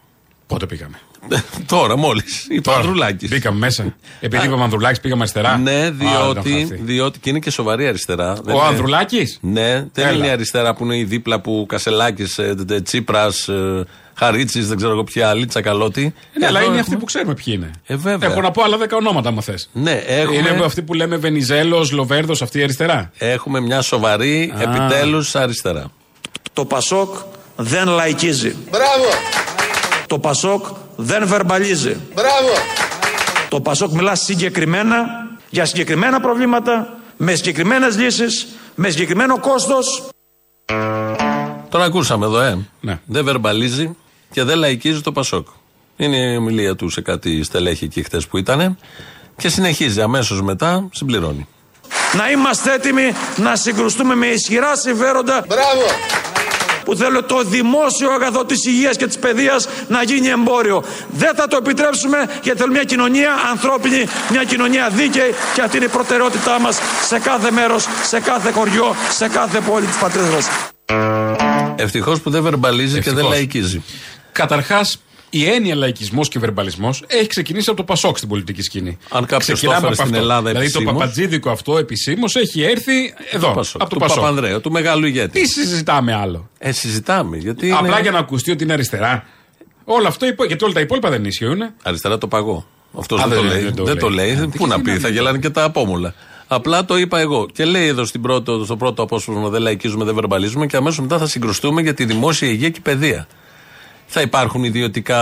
[0.47, 0.99] Πότε πήγαμε;
[1.65, 2.45] Τώρα μόλις.
[2.49, 3.29] Είπα Ανδρουλάκης.
[3.29, 3.95] Μπήκαμε μέσα.
[4.19, 5.57] Επειδή είπαμε Ανδρουλάκης, πήγαμε αριστερά.
[5.57, 6.83] Ναι, Α, διότι, δεν θα έρθει.
[6.83, 8.33] διότι και είναι και σοβαρή αριστερά.
[8.33, 10.17] Δεν Ο είναι- Ανδρουλάκης; Ναι, δεν Έλα.
[10.17, 12.39] είναι η αριστερά που είναι η δίπλα που Κασελάκης,
[12.83, 13.49] Τσίπρας,
[14.13, 16.01] Χαρίτσης, δεν ξέρω εγώ ποια άλλη, Τσακαλώτη.
[16.39, 17.71] Ναι, αλλά Εδώ είναι έχουμε- αυτοί που ξέρουμε ποιοι είναι.
[17.85, 18.29] Ε, βέβαια.
[18.31, 19.69] Έχω να πω άλλα δέκα ονόματα, άμα θες.
[19.73, 23.11] Ναι, έχουμε, Είναι αυτοί που λέμε Βενιζέλος, Λοβέρδος, αυτή η αριστερά.
[23.17, 25.85] έχουμε μια σοβαρή επιτέλους αριστερά.
[26.53, 27.15] Το Πασόκ
[27.55, 28.55] δεν λαϊκίζει.
[28.69, 29.05] Μπράβο!
[30.07, 30.65] Το Πασόκ
[31.01, 31.97] δεν βερμπαλίζει.
[32.13, 32.49] Μπράβο!
[33.49, 35.05] Το Πασόκ μιλά συγκεκριμένα
[35.49, 40.03] για συγκεκριμένα προβλήματα, με συγκεκριμένες λύσεις, με συγκεκριμένο κόστος.
[41.69, 42.57] Τον ακούσαμε εδώ, ε.
[42.81, 42.99] Ναι.
[43.05, 43.95] Δεν βερμπαλίζει
[44.31, 45.47] και δεν λαϊκίζει το Πασόκ.
[45.97, 48.77] Είναι η ομιλία του σε κάτι στελέχη εκεί χτε που ήταν.
[49.37, 51.47] Και συνεχίζει αμέσως μετά, συμπληρώνει.
[52.17, 55.45] Να είμαστε έτοιμοι να συγκρουστούμε με ισχυρά συμφέροντα.
[55.47, 56.30] Μπράβο!
[56.85, 60.83] Που θέλουν το δημόσιο αγαθό της υγείας και της παιδείας να γίνει εμπόριο.
[61.11, 65.85] Δεν θα το επιτρέψουμε γιατί θέλουμε μια κοινωνία ανθρώπινη, μια κοινωνία δίκαιη και αυτή είναι
[65.85, 70.47] η προτεραιότητά μας σε κάθε μέρος, σε κάθε χωριό, σε κάθε πόλη της πατρίδας μας.
[71.75, 73.31] Ευτυχώς που δεν βερμπαλίζει και δεν Ευτυχώς.
[73.31, 73.83] λαϊκίζει.
[74.31, 75.01] Καταρχάς,
[75.33, 78.97] η έννοια λαϊκισμός και βερμπαλισμός έχει ξεκινήσει από το Πασόκ στην πολιτική σκηνή.
[79.09, 80.17] Αν κάποιος το Ξεκινάμε έφερε από στην αυτό.
[80.21, 80.93] Ελλάδα Δηλαδή το επισήμως.
[81.01, 83.51] παπατζίδικο αυτό επισήμως έχει έρθει εδώ.
[83.53, 84.19] Πασόκ, από το του Πασόκ.
[84.19, 85.39] Παπανδρέου, του μεγάλου ηγέτη.
[85.41, 87.37] Τι συζητάμε άλλο; Ε, συζητάμε.
[87.37, 89.25] Γιατί είναι Απλά για να ακουστεί ότι είναι αριστερά.
[89.83, 91.59] Όλο αυτό υπό- γιατί όλα τα υπόλοιπα δεν ισχύουν.
[91.83, 92.65] Αριστερά το παγώ.
[92.97, 93.63] Αυτός Α, δεν, το δεν- λέει.
[93.63, 94.33] δεν το δεν το λέει.
[94.33, 94.43] λέει.
[94.43, 95.11] Ε, Πού τι να πει, να θα λέει.
[95.17, 96.13] γελάνε και τα απόμουλα.
[96.47, 97.47] Απλά το είπα εγώ.
[97.53, 101.17] Και λέει εδώ στην πρώτο, στο πρώτο απόσπασμα δεν λαϊκίζουμε, δεν βερμπαλίζουμε και αμέσως μετά
[101.17, 103.27] θα συγκρουστούμε για τη δημόσια υγεία και παιδεία.
[104.13, 105.19] Θα υπάρχουν ιδιωτικά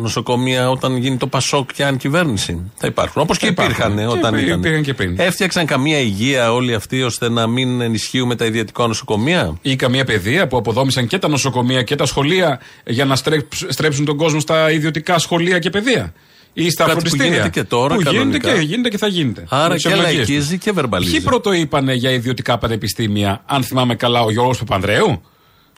[0.00, 2.70] νοσοκομεία όταν γίνει το Πασόκ και αν κυβέρνηση.
[2.76, 3.22] Θα υπάρχουν.
[3.22, 3.74] Όπως και Θα υπάρχουν.
[3.74, 4.82] υπήρχαν Και όταν υπήρχαν ήταν.
[4.82, 5.14] και πριν.
[5.18, 10.46] Έφτιαξαν καμία υγεία όλοι αυτοί ώστε να μην ενισχύουμε τα ιδιωτικά νοσοκομεία; Ή καμία παιδεία
[10.46, 14.70] που αποδόμησαν και τα νοσοκομεία και τα σχολεία για να στρέψ- στρέψουν τον κόσμο στα
[14.70, 16.12] ιδιωτικά σχολεία και παιδεία;
[16.52, 18.52] Ή στα Κάτι που φροντιστήρια; γίνεται και τώρα, Που γίνεται κανονικά.
[18.52, 19.44] και, γίνεται και θα γίνεται.
[19.48, 20.64] Άρα Με τις και ευλογίες λαϊκίζει τους.
[20.64, 21.10] και βερμπαλίζει.
[21.10, 25.22] Ποιοι πρώτο είπανε για ιδιωτικά πανεπιστήμια, αν θυμάμαι καλά, ο Γιώργος Παπανδρέου;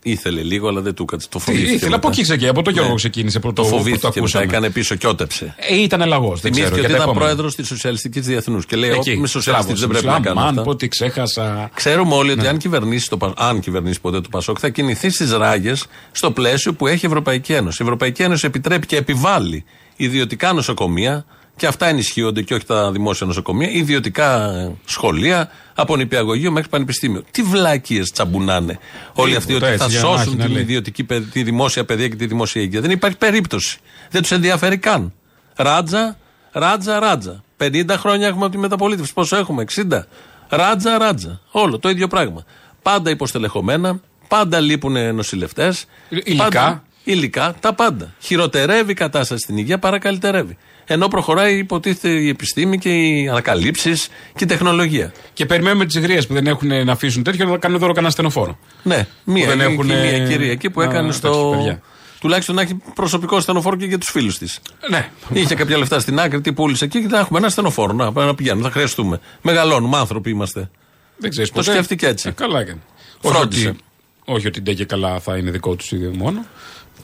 [0.07, 1.29] Ήθελε λίγο, αλλά δεν του κάτσε.
[1.31, 1.73] Το Τι φοβήθηκε.
[1.75, 2.09] ήθελε, από μετά.
[2.09, 2.97] εκεί ξεκίνησε, από τον Γιώργο Ναι.
[2.97, 4.45] ξεκίνησε πρώτο Το που φοβήθηκε το μετά, ακούσαμε.
[4.45, 5.55] έκανε πίσω και ότεψε.
[5.59, 6.67] Ε, ήταν λαγός, δεν ξέρω.
[6.67, 7.25] Θυμήθηκε για ότι τα ήταν επόμενα.
[7.25, 8.99] πρόεδρος της Σοσιαλιστικής Διεθνούς και λέει: Εκεί.
[8.99, 10.63] Όχι, είμαι σοσιαλιστής, Μπράβο, δεν πρέπει να Ισλάμ, κάνω Αν αυτά.
[10.63, 11.71] πω ότι ξέχασα.
[11.75, 12.41] Ξέρουμε όλοι Ναι.
[12.41, 16.31] ότι αν κυβερνήσει, το, Πα- αν κυβερνήσει ποτέ το Πασόκ, θα κινηθεί στις ράγες στο
[16.31, 17.77] πλαίσιο που έχει η Ευρωπαϊκή Ένωση.
[17.81, 19.65] Η Ευρωπαϊκή Ένωση επιτρέπει και επιβάλλει
[19.97, 21.25] ιδιωτικά νοσοκομεία,
[21.57, 24.51] και αυτά ενισχύονται και όχι τα δημόσια νοσοκομεία, ιδιωτικά
[24.85, 27.23] σχολεία, από νηπιαγωγείο μέχρι πανεπιστήμιο.
[27.31, 28.78] Τι βλάκιες τσαμπουνάνε
[29.12, 30.62] όλοι αυτοί Τίποτα ότι έτσι, θα για να έχει σώσουν να την λέει.
[30.62, 32.81] ιδιωτική, παιδ- τη δημόσια παιδεία και τη δημόσια υγεία.
[32.81, 33.78] Δεν υπάρχει περίπτωση.
[34.11, 35.12] Δεν τους ενδιαφέρει καν.
[35.57, 36.16] Ράτζα,
[36.53, 37.42] ράτζα, ράτζα.
[37.57, 39.12] 50 χρόνια έχουμε από τη μεταπολίτευση.
[39.12, 40.07] Πόσο έχουμε, 60.
[40.49, 41.40] Ράτζα, ράτζα.
[41.51, 42.44] Όλο το ίδιο πράγμα.
[42.83, 45.85] Πάντα υποστελεχωμένα, πάντα λείπουν νοσηλευτές.
[46.09, 46.83] Υλικά.
[47.05, 48.14] Υλικά, τα πάντα.
[48.20, 50.57] Χειροτερεύει η κατάσταση στην υγεία, παρά καλυτερεύει.
[50.87, 55.12] Ενώ προχωράει, υποτίθεται, η επιστήμη και οι ανακαλύψεις και η τεχνολογία.
[55.33, 58.59] Και περιμένουμε τις γρίε που δεν έχουν να αφήσουν τέτοιο να κάνουν δώρο κανένα στενοφόρο.
[58.83, 61.53] Ναι, μία, δεν δεν έχουν, μία κυρία εκεί που να- έκανε τέτοια στο.
[61.57, 61.83] παιδιά.
[62.20, 64.61] Τουλάχιστον να έχει προσωπικό στενοφόρο και για τους φίλους της.
[64.90, 65.09] Ναι.
[65.33, 67.92] Είχε κάποια λεφτά στην άκρη, τι πούλησε εκεί και θα έχουμε ένα στενοφόρο.
[67.92, 69.20] Να, να πηγαίνουμε, θα χρειαστούμε.
[69.42, 70.70] Μεγαλώνουμε, άνθρωποι είμαστε.
[71.16, 72.29] Δεν ξέρεις Το σκέφτηκε έτσι.
[72.29, 72.81] Ε, καλά έκανε.
[73.20, 73.68] Όχι Φρόντισε.
[73.68, 73.79] ότι,
[74.25, 76.44] όχι ότι ντε και καλά θα είναι δικό τους ίδιο μόνο.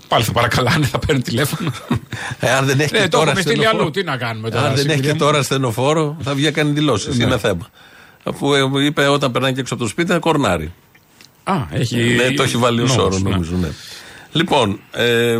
[0.09, 1.73] Πάλι θα παρακαλάνε, θα παίρνουν τηλέφωνο.
[2.41, 3.91] Ε, αν δεν έχει Ε, και το τώρα έχουμε στείλει στενοφόρο- αλλού.
[3.91, 4.67] Τι να κάνουμε τώρα.
[4.67, 5.25] Αν δεν έχει συγκυρία και μου.
[5.31, 7.17] τώρα στενοφόρο, θα βγει να κάνει δηλώσεις.
[7.17, 7.25] Ναι.
[7.25, 7.69] Είναι θέμα.
[8.23, 10.73] Αφού ε, είπε όταν περνάει και έξω από το σπίτι, θα κορνάρει.
[11.45, 11.97] Α, έχει.
[11.97, 13.31] Ναι, το έχει βάλει ως νόμος, όρο, ναι.
[13.31, 13.57] νομίζω.
[13.57, 13.69] Ναι.
[14.33, 15.39] Λοιπόν, ε,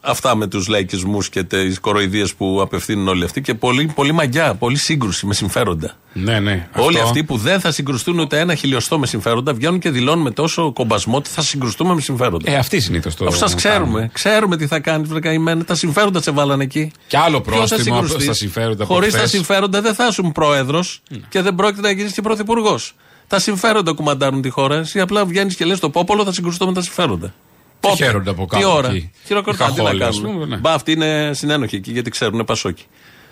[0.00, 4.54] αυτά με τους λαϊκισμούς και τις κοροϊδίες που απευθύνουν όλοι αυτοί και πολύ, πολύ μαγιά,
[4.54, 5.96] πολύ σύγκρουση με συμφέροντα.
[6.12, 6.68] Ναι, ναι.
[6.76, 10.22] Όλοι Αυτό- αυτοί που δεν θα συγκρουστούν ούτε ένα χιλιοστό με συμφέροντα βγαίνουν και δηλώνουν
[10.22, 12.50] με τόσο κομπασμό ότι θα συγκρουστούμε με συμφέροντα.
[12.50, 13.26] Ε, αυτοί συνήθως το.
[13.26, 16.90] Αφού σας ξέρουμε, ξέρουμε τι θα κάνεις, βρε καημένε, τα συμφέροντα σε βάλανε εκεί.
[17.06, 19.30] Κι άλλο Ποιος θα πρόστιμο συγκρουστείς; στα συμφέροντα που Χωρίς τα χθες.
[19.30, 22.94] συμφέροντα δεν θα ήσουν πρόεδρος και δεν πρόκειται να γίνεις και πρωθυπουργός.
[23.26, 24.74] Τα συμφέροντα κουμαντάρουν τη χώρα.
[24.76, 27.34] Εσύ απλά βγαίνεις και λες το πόπολο θα συγκρουστώ με τα συμφέροντα.
[27.82, 30.32] Πότε, χαίρονται από τι κάπου ώρα; εκεί; Χειροκροτά, Οι τι να χαχόλοι, ας κάνουν.
[30.32, 30.56] πούμε, ναι.
[30.56, 32.84] Μπα, αυτοί είναι συνένοχοι εκεί γιατί ξέρουν πασόκι.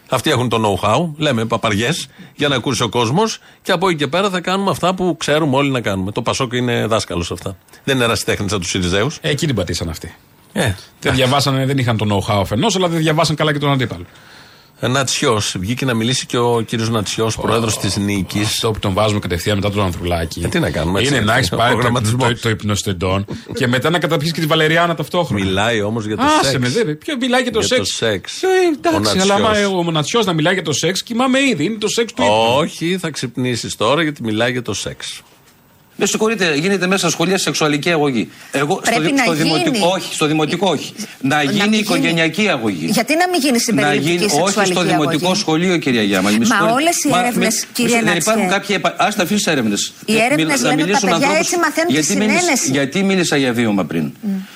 [0.09, 4.07] Αυτοί έχουν το know-how, λέμε παπαριές, για να ακούσει ο κόσμος και από εκεί και
[4.07, 6.13] πέρα θα κάνουμε αυτά που ξέρουμε όλοι να κάνουμε.
[6.13, 7.57] Το Πασόκ είναι δάσκαλος σε αυτά.
[7.85, 9.19] Δεν είναι ερασιτέχνης σαν τους Σιριζέους.
[9.21, 10.15] Ε, εκεί την πατήσαν αυτοί.
[10.53, 14.05] Ε, Δεν διαβάσανε, δεν είχαν το know-how αφενός, αλλά δεν διαβάσαν καλά και τον αντίπαλο.
[14.89, 15.55] Νατσιός.
[15.59, 18.47] Βγήκε να μιλήσει και ο κύριος Νατσιός, πρόεδρος της Νίκης.
[18.47, 20.41] Αυτό που τον βάζουμε κατευθείαν μετά τον Ανδρουλάκη.
[20.45, 21.33] Ε, τι να κάνουμε, έτσι Είναι είναι.
[21.33, 22.29] να έχει Ο πάρει το, προγραμματισμός.
[22.29, 25.45] το, το υπνοστεντόν και μετά να καταπιεί και τη Βαλεριάνα ταυτόχρονα.
[25.45, 26.59] Μιλάει όμως για το Άσε σεξ.
[26.59, 26.99] με, δεν.
[26.99, 28.43] Ποιο μιλάει για το Για το σεξ; σεξ.
[28.43, 29.67] Ε, εντάξει, Ο αλλά Νατσιός.
[29.71, 31.65] άμα ο Νατσιός να μιλάει για το σεξ, κοιμάμαι ήδη.
[31.65, 32.35] Είναι το σεξ του ύπνου.
[32.57, 35.23] Όχι, θα ξυπνήσεις τώρα γιατί μιλάει για το σεξ.
[36.01, 38.31] Με συγχωρείτε, γίνεται μέσα στα σχολεία σεξουαλική αγωγή.
[38.51, 39.43] Εγώ Πρέπει στο, να στο γίνει.
[39.45, 40.93] δημοτικό, όχι, στο δημοτικό όχι.
[41.21, 42.87] Να, Να γίνει μην οικογενειακή αγωγή.
[42.87, 45.41] Γιατί να μην γίνει να συμπεριληπτική γίνει, όχι σεξουαλική στο δημοτικό αγωγή.
[45.41, 46.39] σχολείο, κυρία Γιάμαλη.
[46.39, 46.75] με Μα συγχωρείτε.
[46.83, 48.59] όλες οι Μα έρευνες, μη- κύριε μη- Δεν υπάρχουν Νατσιέ.
[48.59, 48.77] κάποιοι.
[48.79, 49.93] επα- Ας τα αφήσει τι έρευνες.
[50.05, 52.71] Οι έρευνες λένε ότι τα παιδιά έτσι μαθαίνουν τη γιατί, μίλησα- συνένεση.
[52.71, 54.13] γιατί μίλησα για βίωμα πριν.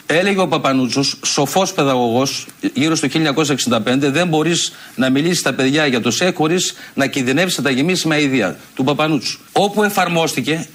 [0.07, 6.01] Έλεγε ο Παπανούτσος, σοφός παιδαγωγός, γύρω στο 1965, δεν μπορείς να μιλήσεις στα παιδιά για
[6.01, 8.57] το ΣΕΚ χωρίς να κινδυνεύσει να τα γεμίσεις με αηδία.
[8.75, 9.39] Του Παπανούτσου.
[9.53, 10.67] Όπου εφαρμόστηκε,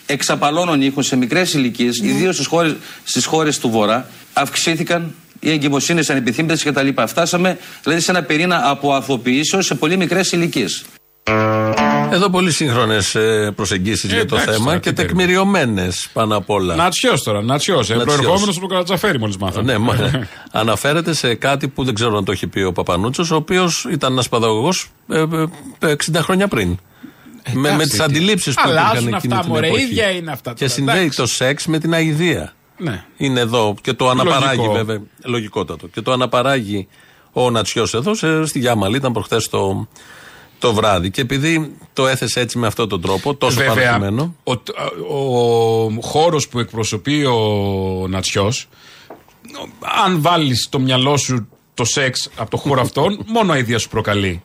[0.59, 6.09] εξαπαλώνων ήχων σε μικρές ηλικίες, ιδίως στις χώρες στις χώρες του Βορρά, αυξήθηκαν οι εγκυμοσύνες
[6.09, 6.87] ανεπιθύμητες κτλ.
[7.07, 10.83] Φτάσαμε δηλαδή σε ένα πυρήνα από αθωοποιήσεω σε πολύ μικρές ηλικίες.
[12.11, 13.15] Εδώ πολύ σύγχρονες
[13.55, 16.75] προσεγγίσεις για το εντάξει, θέμα τώρα, και τι τεκμηριωμένες πάνω απ' όλα.
[16.75, 17.89] Νατσιός τώρα, νατσιός.
[17.89, 19.71] Ε, Προερχόμενος από το Καρατζαφέρι, μόλις μάθαμε.
[19.71, 23.35] Ναι, μα- αναφέρεται σε κάτι που δεν ξέρω αν το έχει πει ο Παπανούτσος, ο
[23.35, 24.87] οποίος ήταν ένας παιδαγωγός
[25.79, 26.77] 60 χρόνια πριν.
[27.53, 29.83] Με, με τις τι- αντιλήψεις που αλλάζουν υπήρχαν εκείνη αυτά, την μωρέ, εποχή.
[29.83, 31.17] ίδια είναι αυτά Και τώρα, συνδέει εντάξει.
[31.17, 32.53] το σεξ με την αηδία.
[32.77, 33.03] Ναι.
[33.17, 34.73] Είναι εδώ και το αναπαράγει Λογικό.
[34.73, 35.01] βέβαια.
[35.23, 35.87] Λογικότατο.
[35.87, 36.87] Και το αναπαράγει
[37.31, 39.87] ο Νατσιός εδώ σε, στη Γιάμαλη, ήταν προχθές το,
[40.59, 41.09] το βράδυ.
[41.11, 44.35] Και επειδή το έθεσε έτσι με αυτόν τον τρόπο, τόσο Βέβαια, παραδειγμένο.
[44.43, 44.51] ο,
[45.15, 48.67] ο, χώρος που εκπροσωπεί ο Νατσιός,
[50.05, 51.47] αν βάλεις το μυαλό σου
[51.79, 54.41] το σεξ από το χώρο αυτόν, μόνο αηδία σου προκαλεί.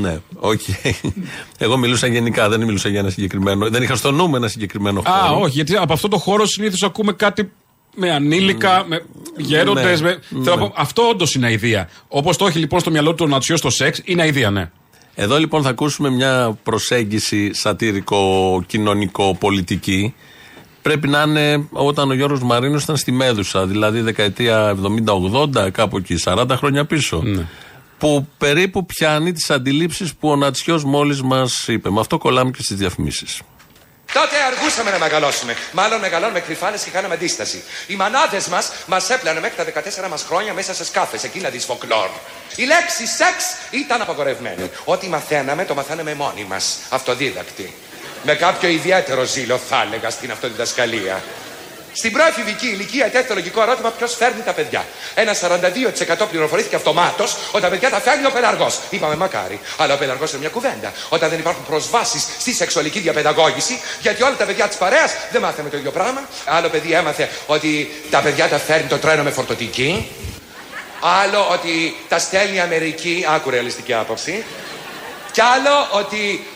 [0.00, 0.60] Ναι, οκ.
[1.58, 3.70] Εγώ μιλούσα γενικά, δεν μιλούσα για ένα συγκεκριμένο.
[3.70, 5.40] Δεν είχα στο νου μου ένα συγκεκριμένο Α, χώρο.
[5.40, 7.50] όχι, γιατί από αυτό το χώρο συνήθως ακούμε κάτι
[7.96, 9.04] με ανήλικα, με
[9.36, 10.00] γέροντες.
[10.00, 10.18] Ναι, με...
[10.28, 10.44] ναι.
[10.44, 11.88] Θέλω να πω, αυτό όντως είναι αηδία.
[12.08, 14.70] Όπως το έχει λοιπόν στο μυαλό του ο Νατσιός στο σεξ, είναι αηδία, ναι.
[15.14, 20.14] Εδώ λοιπόν θα ακούσουμε μια προσέγγιση σατυρικο-κοινωνικο-πολιτική.
[20.82, 24.76] Πρέπει να είναι όταν ο Γιώργος Μαρίνος ήταν στη Μέδουσα, δηλαδή δεκαετία
[25.54, 27.22] 70-80, κάπου εκεί, 40 χρόνια πίσω.
[27.98, 31.90] Που περίπου πιάνει τις αντιλήψεις που ο Νατσιός μόλις μας είπε.
[31.90, 33.40] Με αυτό κολλάμε και στις διαφημίσεις.
[34.12, 35.56] Τότε αργούσαμε να μεγαλώσουμε.
[35.72, 37.62] Μάλλον μεγαλώνουμε κρυφάνε και κάναμε αντίσταση.
[37.86, 41.58] Οι μανάδες μας μας έπλανε μέχρι τα 14 μας χρόνια μέσα σε σκάφες, εκείνα τη
[41.58, 42.08] φοκλόρ.
[42.56, 43.36] Η λέξη σεξ
[43.70, 44.70] ήταν απαγορευμένη.
[44.84, 46.78] Ό,τι μαθαίναμε, το μαθαίναμε μόνοι μας.
[46.90, 47.74] Αυτοδίδακτοι.
[48.22, 51.22] Με κάποιο ιδιαίτερο ζήλο, θα έλεγα, στην αυτοδιδασκαλία.
[51.92, 54.84] Στην προεφηβική ηλικία ετέθη το λογικό ερώτημα ποιος φέρνει τα παιδιά.
[55.14, 58.78] Ένα 42% πληροφορήθηκε αυτομάτως ότι τα παιδιά τα φέρνει ο πελαργός.
[58.90, 59.60] Είπαμε μακάρι.
[59.76, 60.92] Αλλά ο πελαργός είναι μια κουβέντα.
[61.08, 65.68] Όταν δεν υπάρχουν προσβάσεις στη σεξουαλική διαπαιδαγώγηση, γιατί όλα τα παιδιά της παρέας δεν μάθαμε
[65.68, 66.28] το ίδιο πράγμα.
[66.44, 70.10] Άλλο παιδί έμαθε ότι τα παιδιά τα φέρνει το τρένο με φορτωτική.
[71.00, 73.26] Άλλο ότι τα στέλνει η Αμερική.
[73.28, 74.44] Άκου ρεαλιστική άποψη.
[75.32, 76.46] Κι άλλο ότι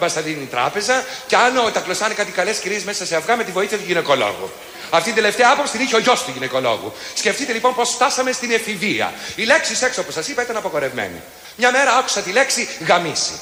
[0.00, 1.04] μας τα δίνει η τράπεζα.
[1.26, 3.84] Κι άλλο ότι τα κλωσάνε κάτι καλές κυρίες μέσα σε αυγά με τη βοήθεια του
[3.86, 4.50] γυναικολόγου.
[4.90, 6.92] Αυτή την τελευταία άποψη την είχε ο γιος του γυναικολόγου.
[7.14, 9.12] Σκεφτείτε λοιπόν πώς φτάσαμε στην εφηβεία.
[9.34, 11.22] Η λέξη σεξ, όπως σας είπα, ήταν απαγορευμένη.
[11.56, 13.40] Μια μέρα άκουσα τη λέξη γαμίση.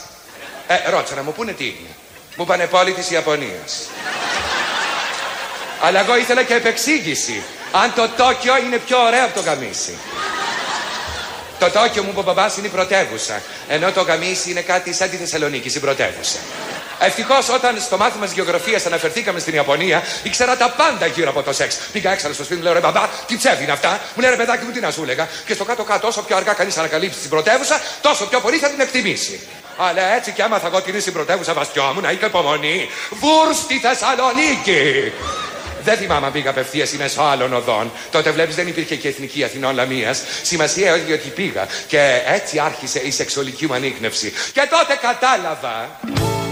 [0.67, 1.89] Ε, ρώτησα να μου πούνε τι είναι.
[2.37, 3.89] Μου είπανε πόλη της Ιαπωνίας.
[5.83, 7.43] Αλλά εγώ ήθελα και επεξήγηση.
[7.73, 9.99] Αν το Τόκιο είναι πιο ωραίο από το γαμίσι.
[11.61, 13.43] Το Τόκιο μου, είπε ο μπαμπάς, είναι η πρωτεύουσα.
[13.69, 16.39] Ενώ το Γαμίσι είναι κάτι σαν τη Θεσσαλονίκη, η πρωτεύουσα.
[16.99, 21.53] Ευτυχώς, όταν στο μάθημα της γεωγραφίας αναφερθήκαμε στην Ιαπωνία, ήξερα τα πάντα γύρω από το
[21.53, 21.79] σεξ.
[21.93, 24.37] Πήγα έξω στο σπίτι μου, λέω ρε μπαμπά, τι ψεύδι είναι αυτά; Μου λέει ρε
[24.37, 27.31] παιδάκι μου, τι να σου έλεγα; Και στο κάτω-κάτω, όσο πιο αργά κανείς ανακαλύψει την
[27.31, 29.41] πρωτεύουσα, τόσο πιο πολύ θα την εκτιμήσει.
[29.77, 32.89] Αλλά έτσι κι άμαθα εγώ την είσαι η πρωτεύουσα βαστιόμουν, να είχα υπομονή.
[33.11, 35.13] Βούρ στη Θεσσαλονίκη!
[35.85, 37.93] Δεν θυμάμαι αν πήγα απευθείας ή μέσω άλλων οδών.
[38.11, 40.15] Τότε βλέπεις δεν υπήρχε και εθνική Αθηνών Λαμία.
[40.43, 41.67] Σημασία έχει ότι πήγα.
[41.87, 44.33] Και έτσι άρχισε η σεξουαλική μου ανείχνευση.
[44.53, 45.99] Και τότε κατάλαβα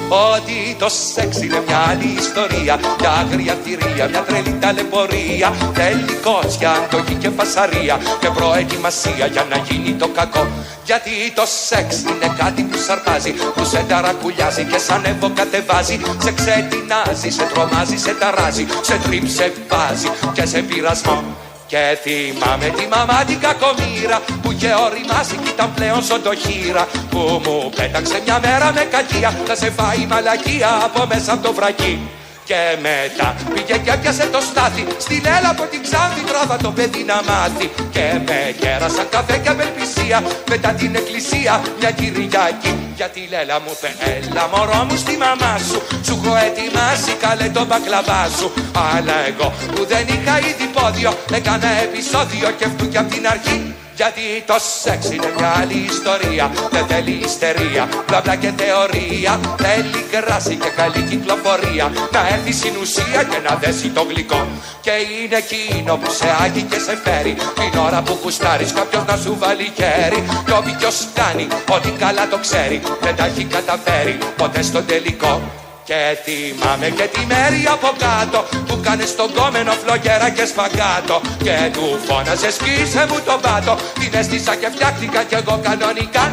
[0.08, 2.80] ότι το σεξ είναι μια άλλη ιστορία.
[3.00, 5.52] Μια άγρια θηρία, μια τρελή ταλαιπωρία.
[5.74, 7.96] Θέλει κότσια, αντοχή και φασαρία.
[8.20, 10.46] Και προετοιμασία για να γίνει το κακό.
[10.84, 16.00] Γιατί το σεξ είναι κάτι που σαρπάζει, που σε ταρακουλιάζει και σαν εύω κατεβάζει.
[16.24, 21.24] Σε ξετινάζει, σε τρομάζει, σε ταράζει, σε τρίψε βάζει και σε πειρασμό.
[21.68, 27.70] Και θυμάμαι τη μαμά την κακομήρα που είχε οριμάσει κι ήταν πλέον σοντοχύρα που μου
[27.76, 32.17] πέταξε μια μέρα με κακία να σε φάει η μαλακία από μέσα από το βρακί.
[32.50, 33.28] Και μετά.
[33.54, 37.66] Πήγε και έπιασε το στάθι Στην έλα από την Ξάνθη τράβα το παιδί να μάθει.
[37.94, 40.18] Και με κέρασαν καφέ και απελπισία
[40.50, 42.72] Μετά την εκκλησία μια Κυριακή.
[42.96, 45.78] Γιατί Λέλα μου είπε έλα μωρό μου στη μαμά σου.
[46.06, 48.46] Σου έχω ετοιμάσει καλέ το μπακλαβά σου.
[48.94, 53.74] Αλλά εγώ που δεν είχα ήδη πόδιο Έκανα επεισόδιο και αυτού και απ' την αρχή
[54.00, 59.32] γιατί το σεξ είναι μια άλλη ιστορία Δεν θέλει ιστερία, μπλα μπλα και θεωρία
[59.64, 61.86] Θέλει κράση και καλή κυκλοφορία.
[62.12, 64.46] Να έρθει στην ουσία και να δέσει το γλυκό.
[64.80, 67.34] Και είναι εκείνο που σε άγει και σε φέρει.
[67.58, 70.20] Την ώρα που κουστάρεις κάποιος να σου βάλει χέρι.
[70.46, 75.40] Κι όποιος κάνει ότι καλά το ξέρει Δεν τα έχει καταφέρει ποτέ στο τελικό
[75.88, 78.38] και θυμάμαι και τη μέρη από κάτω.
[78.66, 84.10] Που κάνε στον κόμενο φλογέρα και σπαγκάτο Και του φώναζε σκίσε μου τον πάτο Την
[84.20, 86.24] έστησα και φτιάχτηκα κι εγώ κανονικά.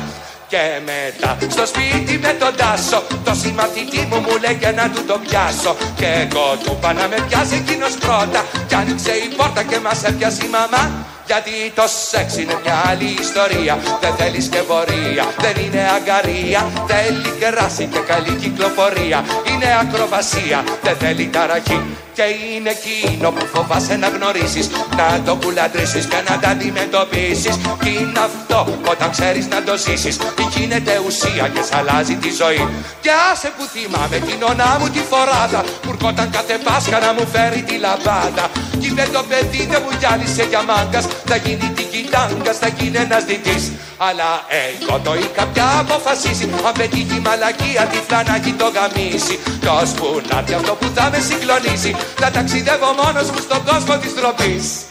[0.51, 5.17] Και μετά στο σπίτι με τον Τάσο Το συμμαθητή μου μου λέγε να του το
[5.25, 5.75] πιάσω.
[5.99, 8.41] Και εγώ του είπα να με πιάσει εκείνος πρώτα.
[8.67, 10.83] Κι άνοιξε η πόρτα και μας έπιασε η μαμά
[11.25, 13.77] γιατί το σεξ είναι μια άλλη ιστορία.
[14.01, 16.71] Δεν θέλεις σκευωρία, δεν είναι αγκαρία.
[16.87, 19.25] Θέλει κράση και καλή κυκλοφορία.
[19.49, 22.25] Είναι ακροβασία, δεν θέλει ταραχή Και
[22.55, 24.69] είναι εκείνο που φοβάσαι να γνωρίσεις.
[24.97, 27.55] Να το κουλαντρήσεις και να τα αντιμετωπίσεις.
[27.83, 28.59] Τι είναι αυτό
[28.91, 30.17] όταν ξέρεις να το ζήσεις.
[30.55, 32.67] Γίνεται ουσία και σ' αλλάζει τη ζωή.
[33.03, 35.61] Και άσε που θυμάμαι την ονά μου τη φοράδα.
[35.81, 38.45] Που ερχόταν κάθε Πάσχα να μου φέρει τη λαμπάδα.
[38.79, 41.05] Κι είπε το παιδί δεν μου γυάλισε για μάγκας.
[41.29, 43.63] Θα γίνει την κοιτάγκας, θα γίνει ένας διτής.
[44.07, 44.29] Αλλά
[44.61, 46.45] εγώ το είχα πια αποφασίσει.
[46.67, 51.95] Αν πετύχει μαλακία τη φλανάκι το γαμίσει Κι που να αυτό που θα με συγκλονίσει
[52.15, 54.85] Θα ταξιδεύω μόνος μου στον κόσμο της τροπής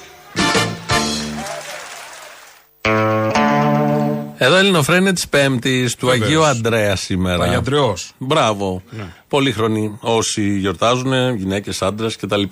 [4.44, 6.24] Εδώ Ελληνοφρένια της Πέμπτης του Βεβαίως.
[6.26, 7.38] Αγίου Αντρέα σήμερα.
[7.38, 8.12] Παγιαντρεός.
[8.18, 8.82] Μπράβο.
[8.90, 9.04] Ναι.
[9.28, 12.42] Πολύχρονοι όσοι γιορτάζουν, γυναίκες, άντρες κτλ.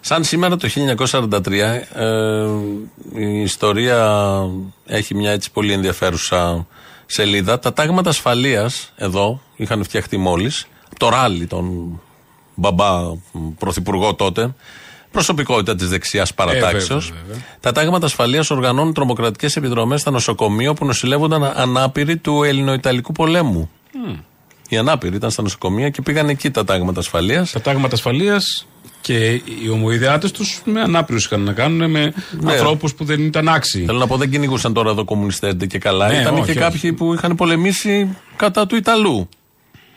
[0.00, 2.46] Σαν σήμερα το 1943, ε,
[3.14, 4.40] η ιστορία
[4.86, 6.66] έχει μια έτσι πολύ ενδιαφέρουσα
[7.06, 7.58] σελίδα.
[7.58, 10.66] Τα τάγματα ασφαλείας εδώ είχαν φτιαχτεί μόλις.
[10.98, 12.00] Το ράλι, τον
[12.56, 12.90] μπαμπά
[13.58, 14.54] πρωθυπουργό τότε,
[15.10, 16.98] προσωπικότητα της δεξιάς παρατάξεω.
[17.00, 17.42] βέβαια, βέβαια.
[17.60, 23.70] Τα τάγματα ασφαλείας οργανώνουν τρομοκρατικές επιδρομές στα νοσοκομεία όπου νοσηλεύονταν ανάπηροι του Ελληνοϊταλικού πολέμου.
[24.68, 27.50] Οι ανάπηροι ήταν στα νοσοκομεία και πήγαν εκεί τα τάγματα ασφαλείας.
[27.52, 28.66] Τα τάγματα ασφαλείας
[29.00, 32.52] και οι ομοειδεάτε τους με ανάπηρους είχαν να κάνουν, με Ναι.
[32.52, 33.84] ανθρώπους που δεν ήταν άξιοι.
[33.84, 36.08] Θέλω να πω, δεν κυνηγούσαν τώρα εδώ κομμουνιστές και καλά.
[36.08, 36.58] Ναι, ήταν όχι, και όχι.
[36.58, 39.28] κάποιοι που είχαν πολεμήσει κατά του Ιταλού.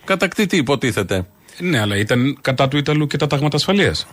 [0.03, 1.25] Κατακτητή, υποτίθεται.
[1.59, 4.07] Ναι, αλλά ήταν κατά του Ιταλού και τα τάγματα ασφαλείας.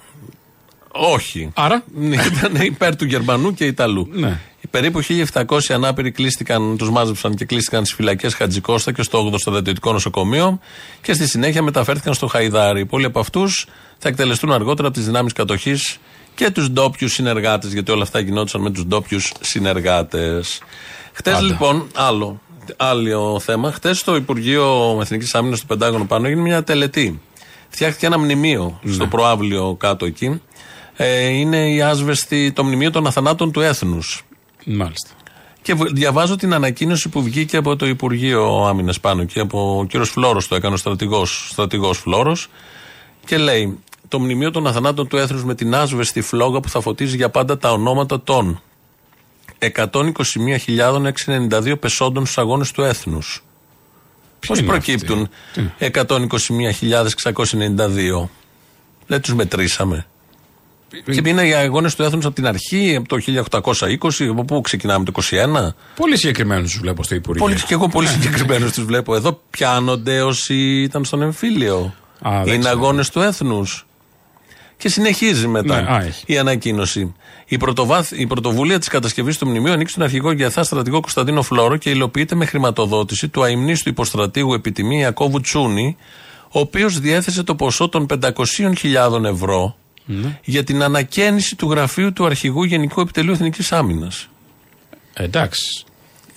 [0.96, 1.50] Όχι.
[1.54, 4.09] Άρα; Ναι, ήταν υπέρ του Γερμανού και Ιταλού.
[4.12, 4.40] Ναι.
[4.61, 5.00] Οι περίπου
[5.32, 10.61] 1.700 ανάπηροι κλείστηκαν, τους μάζεψαν και κλείστηκαν στις φυλακές Χατζικώστα και στο 8ο στρατιωτικό νοσοκομείο
[11.02, 12.87] και στη συνέχεια μεταφέρθηκαν στο Χαϊδάρι.
[12.87, 13.66] Πολλοί από αυτούς
[13.98, 15.98] θα εκτελεστούν αργότερα από τις δυνάμεις κατοχής
[16.35, 20.61] και τους ντόπιους συνεργάτες, γιατί όλα αυτά γινόντουσαν με τους ντόπιους συνεργάτες.
[21.12, 21.46] Χτες Πάντα.
[21.46, 22.40] λοιπόν, άλλο,
[22.76, 23.72] άλλο θέμα.
[23.72, 27.20] Χτες στο Υπουργείο Εθνικής Άμυνας του Πεντάγωνο πάνω έγινε μια τελετή.
[27.76, 30.40] Φτιάχτηκε ένα μνημείο στο προάβλιο κάτω εκεί.
[30.96, 34.22] Ε, είναι η άσβεστη, το μνημείο των αθανάτων του έθνους.
[34.66, 35.10] Μάλιστα.
[35.62, 39.84] Και β- διαβάζω την ανακοίνωση που βγήκε από το Υπουργείο Άμυνας πάνω και από ο
[39.84, 42.36] κύριος Φλόρο το έκανε ο στρατηγός στρατηγός Φλόρο.
[43.26, 47.16] Και λέει: Το μνημείο των αθανάτων του έθνους με την άσβεστη φλόγα που θα φωτίζει
[47.16, 48.60] για πάντα τα ονόματα των
[49.58, 53.44] 121.692 πεσόντων στους αγώνες του έθνους.
[54.46, 55.29] Πώς είναι προκύπτουν
[55.79, 58.29] 121.692.
[59.07, 60.07] Δεν τους μετρήσαμε.
[61.05, 65.05] Και είναι οι αγώνες του έθνους από την αρχή, από το 1820, από πού ξεκινάμε,
[65.05, 65.75] το 21.
[65.96, 67.44] Πολύ συγκεκριμένους τους βλέπω στο Υπουργείο.
[67.44, 69.14] Πολύ, και εγώ πολύ συγκεκριμένους τους βλέπω.
[69.14, 71.94] Εδώ πιάνονται όσοι ήταν στον εμφύλιο.
[72.29, 72.79] Α, δεν είναι ξέρω.
[72.79, 73.87] αγώνες του έθνους.
[74.78, 76.22] Και συνεχίζει μετά Ναι, α, έχει.
[76.26, 77.14] η ανακοίνωση.
[77.46, 81.76] Η, πρωτοβάθ, η πρωτοβουλία της κατασκευής του μνημείου ανοίξει τον αρχηγό Γεθά στρατηγό Κωνσταντίνο Φλόρο
[81.76, 85.96] και υλοποιείται με χρηματοδότηση του αιμνίστου υποστρατήγου επιτιμή Ιακώβου Τσούνη,
[86.50, 90.38] ο οποίος διέθεσε το ποσό των 500.000 ευρώ Ναι.
[90.44, 94.28] για την ανακαίνιση του γραφείου του Αρχηγού Γενικού Επιτελείου Εθνικής Άμυνας.
[95.14, 95.84] Ε, εντάξει.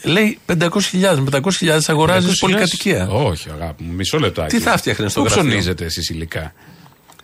[0.04, 1.20] Λέει 500.000.
[1.20, 2.40] Με 500.000 αγοράζεις 500.000.
[2.40, 3.08] πολυκατοικία.
[3.10, 4.56] Όχι, αγάπη μου, μισό λεπτάκι.
[4.56, 6.54] Τι θα φτιάχνε στο Πού γραφείο; ψωνίζετε εσεί υλικά.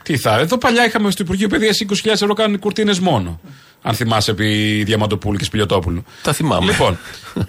[0.06, 0.40] Τι θα.
[0.40, 3.40] Εδώ παλιά είχαμε στο Υπουργείο Παιδείας 20.000 ευρώ κάνουν κουρτίνες μόνο.
[3.82, 6.04] Αν θυμάσαι επί Διαμαντοπούλου και Σπιλιοτόπουλου.
[6.24, 6.66] Τα θυμάμαι.
[6.72, 6.98] Λοιπόν,
[7.38, 7.42] ε,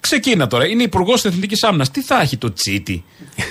[0.00, 0.66] ξεκίνα τώρα.
[0.68, 1.90] Είναι υπουργός της Εθνικής Άμυνας.
[1.90, 3.04] Τι θα έχει το τσίτι;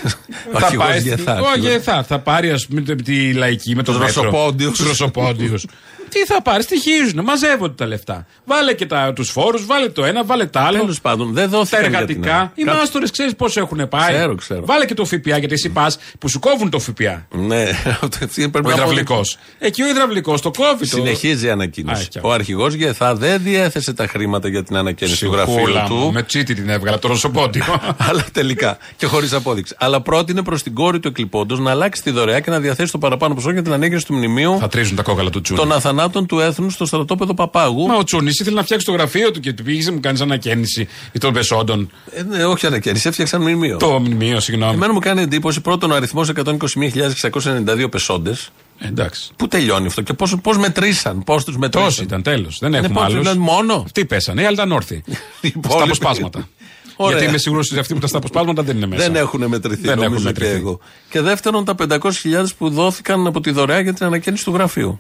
[0.54, 1.84] Ο αρχηγός πάει στη- Γεθά, Όχι, αρχηγός.
[1.84, 4.78] θα, θα πάρει ας πούμε τη λαϊκή με τον Τους Ρωσοπόντιους.
[4.78, 5.66] Τους Ρωσοπόντιους.
[6.12, 8.26] Τι θα πάρεις, στοιχίζουν, μαζεύονται τα λεφτά.
[8.46, 10.78] Βάλε και τους φόρους, βάλε το ένα, βάλε το άλλο.
[10.80, 11.80] Τέλος πάντων, δεν Τα δόθηκαν.
[11.80, 12.36] για την εργατικά.
[12.36, 12.52] ώρα.
[12.56, 14.14] Οι Κα- μάστορες ξέρεις πώς έχουν πάει.
[14.14, 14.66] Ξέρω, ξέρω.
[14.66, 17.28] Βάλε και το ΦΠΑ γιατί εσύ πας που σου κόβουν το ΦΠΑ.
[17.32, 17.64] Ναι,
[18.02, 19.38] αυτό πρέπει Ο να υδραυλικός.
[19.60, 20.80] Εκεί ο υδραυλικός το κόβει.
[20.90, 22.02] το- Συνεχίζει η Α, ανακοίνωση.
[22.02, 22.28] έχει αυτό.
[22.30, 26.12] Ο αρχηγός Γεθά δεν διέθεσε τα χρήματα για την ανακαίνιση του γραφείου Ψυχούλα μου, του.
[26.14, 27.64] Με τσίτι την έβγαλα από το Ρωσοπόντιο.
[28.10, 29.76] αλλά τελικά και χωρίς απόδειξη.
[29.80, 32.98] Αλλά πρότεινε προς την κόρη του εκλειπώντος να αλλάξει τη δωρεά και να διαθέσει το
[32.98, 35.60] παραπάνω ποσό για την ανέγερση του μνημείου θα τρίζουν τα κόκαλα του Τσούνι.
[35.60, 35.72] των
[36.02, 37.88] αθανάτων του έθνους στο στρατόπεδο Παπάγου.
[37.88, 40.88] Μα ο Τσούνι ήθελε να φτιάξει το γραφείο του και του πήγε μου κάνει ανακαίνιση
[41.20, 41.92] των πεσόντων.
[42.12, 43.78] Ε, ναι, όχι ανακαίνιση, έφτιαξαν μνημείο.
[43.78, 44.74] Το μνημείο, συγγνώμη.
[44.74, 48.50] Εμένα μου κάνει εντύπωση πρώτον ο αριθμός 121.692 πεσόντες.
[48.80, 49.32] Ε, Εντάξει.
[49.36, 52.58] Πού τελειώνει αυτό και πώς μετρήσαν, πώς τους μετρήσαν; Τόσοι ήταν τέλος.
[52.60, 53.20] Δεν Είναι έχουμε πόσοι, άλλους.
[53.20, 55.04] δηλαδή, μόνο; Αυτοί πέσανε, οι άλλοι ήταν όρθιοι.
[55.08, 55.14] Οι
[55.48, 55.84] Στα υπόλοιποι.
[55.84, 56.48] αποσπάσματα.
[56.96, 57.12] Ωραία.
[57.18, 59.04] Γιατί είμαι σίγουρος ότι αυτοί που ήταν στα αποσπάσματα δεν είναι μέσα.
[59.04, 60.52] Δεν έχουν μετρηθεί, Δεν νομίζω έχουν μετρηθεί.
[60.52, 60.80] και εγώ.
[61.10, 65.00] Και δεύτερον, τα 500.000 που δόθηκαν από τη δωρεά για την ανακαίνιση του γραφείου.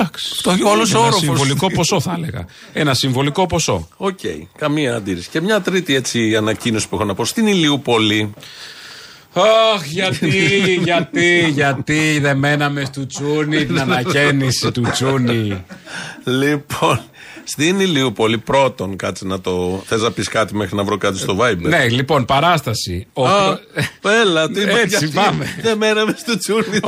[0.00, 0.42] Εντάξει.
[0.42, 1.20] Το έχει όλος Ένα όροφος.
[1.20, 2.46] συμβολικό ποσό θα έλεγα.
[2.72, 3.88] Ένα συμβολικό ποσό.
[3.96, 4.18] Οκ,
[4.58, 5.28] καμία αντίρρηση.
[5.28, 8.34] Και μια τρίτη έτσι ανακοίνωση που έχω να πω στην Ηλιούπολη.
[9.32, 10.28] Αχ, γιατί,
[10.82, 15.64] γιατί, γιατί δεν μέναμε στο τσούνι την ανακαίνιση του τσούνι.
[16.24, 17.00] Λοιπόν,
[17.44, 19.82] Στην Ηλιούπολη, πρώτον, κάτσε να το.
[19.86, 23.06] Θες να πεις κάτι μέχρι να βρω κάτι στο Viber; Ναι, λοιπόν, παράσταση.
[23.12, 23.26] Ο...
[23.26, 23.58] Α,
[24.22, 25.46] έλα, τι Έτσι, πάμε.
[25.62, 26.78] Δεν μέραμε στο τσούρνι.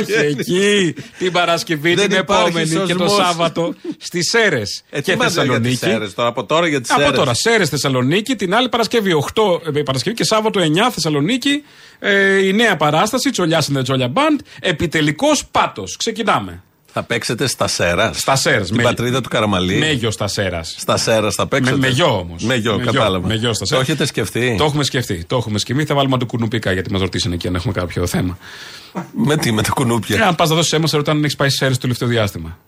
[0.00, 3.26] Όχι, εκεί την Παρασκευή, Δεν την υπάρχει επόμενη και το σωσμός.
[3.26, 5.98] Σάββατο στις Σέρες Ε, και τι μας λέει για τις Θεσσαλονίκη.
[5.98, 9.42] Σέρρες τώρα, από τώρα για τις Από τώρα, Σέρες Θεσσαλονίκη, την άλλη Παρασκευή 8
[9.76, 11.62] ε, Παρασκευή και Σάββατο 9 Θεσσαλονίκη.
[11.98, 14.40] Ε, η νέα παράσταση, Τσολιάς in the Τζόλια Band.
[14.60, 15.96] Επιτελικός πάτος.
[15.96, 16.62] Ξεκινάμε.
[16.92, 18.18] Θα παίξετε στα Σέρας.
[18.20, 18.60] Στα Σέρε.
[18.64, 19.74] Την πατρίδα του Καραμαλή.
[19.76, 20.74] Μέγιο στα Σέρας.
[20.78, 21.76] Στα Σέρας θα παίξετε.
[21.76, 22.42] Με, με γιο όμως.
[22.42, 23.26] Με γιο, κατάλαβα.
[23.26, 23.82] Με γιο στα το Σέρας.
[23.88, 25.24] έχετε σκεφτεί; Το έχουμε σκεφτεί.
[25.26, 25.84] Το έχουμε σκεφτεί.
[25.84, 28.38] Θα βάλουμε το κουνουπίκα γιατί μας ρωτήσανε εκεί αν έχουμε κάποιο θέμα.
[29.12, 30.26] Με τι, με τα Ε, κουνούπια.
[30.26, 32.58] αν πας να δώσεις αίμα, σε ρωτάνε αν έχεις πάει στι Σέρες το τελευταίο διάστημα.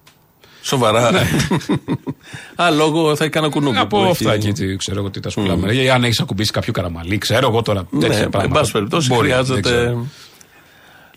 [0.63, 1.11] Σοβαρά.
[2.63, 3.75] Α, λόγω θα έκανα κουνούπι.
[3.77, 5.73] που Από έχει- αυτά εκεί, τι ξέρω εγώ τι τα σου μιλάμε.
[5.75, 8.61] Ή αν έχεις ακουμπήσει κάποιο καραμαλί, ξέρω εγώ τώρα Ναι, τέτοια εν πράγματα.
[8.61, 9.61] πάση περιπτώσει Μπορεί, δεν χρειάζεται.
[9.61, 10.07] ξέρω.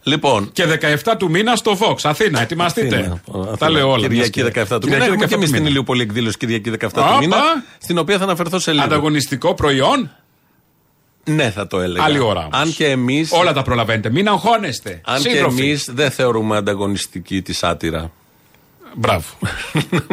[0.05, 0.65] Λοιπόν, Και
[1.03, 2.95] 17 του μήνα στο Vox, Αθήνα, ετοιμαστείτε.
[2.95, 3.57] Αθήνα, Αθήνα.
[3.57, 4.07] Τα λέω όλα.
[4.07, 4.99] Κυριακή μιας και- 17 του μήνα.
[4.99, 5.69] Κυριακή Έχουμε και 17 εμείς του στην μήνα.
[5.69, 7.17] Ηλιούπολη εκδήλωση Κυριακή 17 του Όπα.
[7.19, 7.37] μήνα.
[7.77, 8.83] Στην οποία θα αναφερθώ σε λίγο.
[8.83, 10.11] Ανταγωνιστικό προϊόν,
[11.23, 12.03] Ναι, θα το έλεγα.
[12.03, 12.39] άλλη ώρα.
[12.39, 12.49] όμως.
[12.51, 13.25] Αν και εμεί.
[13.29, 14.09] Όλα τα προλαβαίνετε.
[14.09, 15.01] Μην αγχώνεστε.
[15.05, 15.61] Αν και Σύντροφοι.
[15.61, 18.11] εμείς δεν θεωρούμε ανταγωνιστική τη σάτυρα.
[18.95, 19.25] Μπράβο.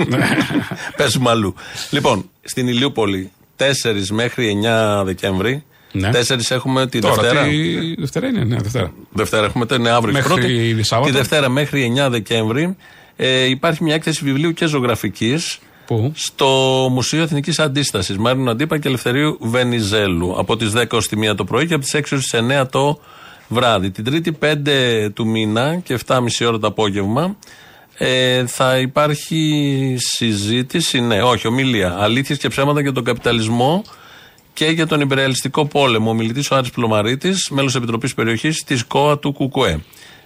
[0.97, 1.55] Πέσουμε αλλού.
[1.91, 3.65] Λοιπόν, στην Ηλιούπολη 4
[4.11, 4.61] μέχρι
[5.01, 5.65] 9 Δεκέμβρη.
[5.93, 6.11] Ναι.
[6.29, 7.45] 4 έχουμε τη Τώρα, Δευτέρα.
[7.45, 8.93] τι- Δευτέρα είναι, ναι, Δευτέρα.
[9.13, 10.83] Δευτέρα έχουμε το είναι αύριο Μέχρι πρώτη.
[10.83, 11.11] Σάββατο.
[11.11, 12.77] Τη Δευτέρα μέχρι 9 Δεκέμβρη
[13.17, 16.47] ε, υπάρχει μια έκθεση βιβλίου και ζωγραφικής Πού; στο
[16.91, 21.45] Μουσείο Εθνικής Αντίστασης Μάρινου Αντίπα και Ελευθερίου Βενιζέλου από τις 10 ως τη 1 το
[21.45, 23.01] πρωί και από τις 6 ως τις 9 το
[23.49, 23.91] βράδυ.
[23.91, 27.37] Την Τρίτη 5 του μήνα και 7.30 ώρα το απόγευμα
[28.03, 31.97] ε, θα υπάρχει συζήτηση, ναι, όχι, ομιλία.
[31.99, 33.83] Αλήθειες και ψέματα για τον καπιταλισμό
[34.53, 36.11] και για τον υπερεαλιστικό πόλεμο.
[36.11, 39.81] Ο μιλητής ο Άρης Πλωμαρίτης, μέλος Επιτροπής Περιοχής της ΚΟΑ του ΚΚΕ.